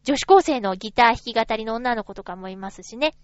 [0.02, 3.14] 女子高生のギター弾き語りの女の子とかもいますしね。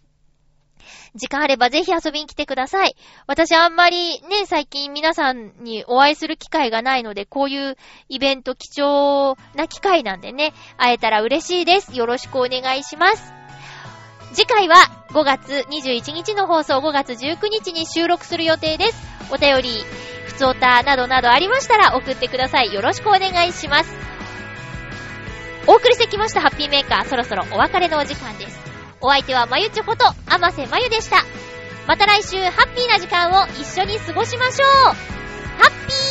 [1.15, 2.95] 時間あればぜひ遊びに来てください。
[3.27, 7.77] 私あんまりね、最近皆さんにお会いする機会がないので、こういう
[8.09, 11.97] イベント貴重な機会なんでね、会えたら嬉しいです。
[11.97, 13.41] よろしくお願いします。
[14.33, 14.76] 次回は
[15.11, 18.95] 5月21日の放送5月19日に収録する予定です。
[19.30, 19.85] お便り、
[20.24, 22.72] ふつおたなどなどありましたら送ってください。
[22.72, 23.95] よろしくお願いします。
[25.66, 28.59] お送りしてきましたハッピーメーカー、そろそろお別れのお時間です。
[29.03, 31.24] お相手はまゆちょこと、あませまゆでした。
[31.87, 34.95] また来週、ハッピーな時間を一緒に過ごしましょうハ
[35.68, 36.02] ッピー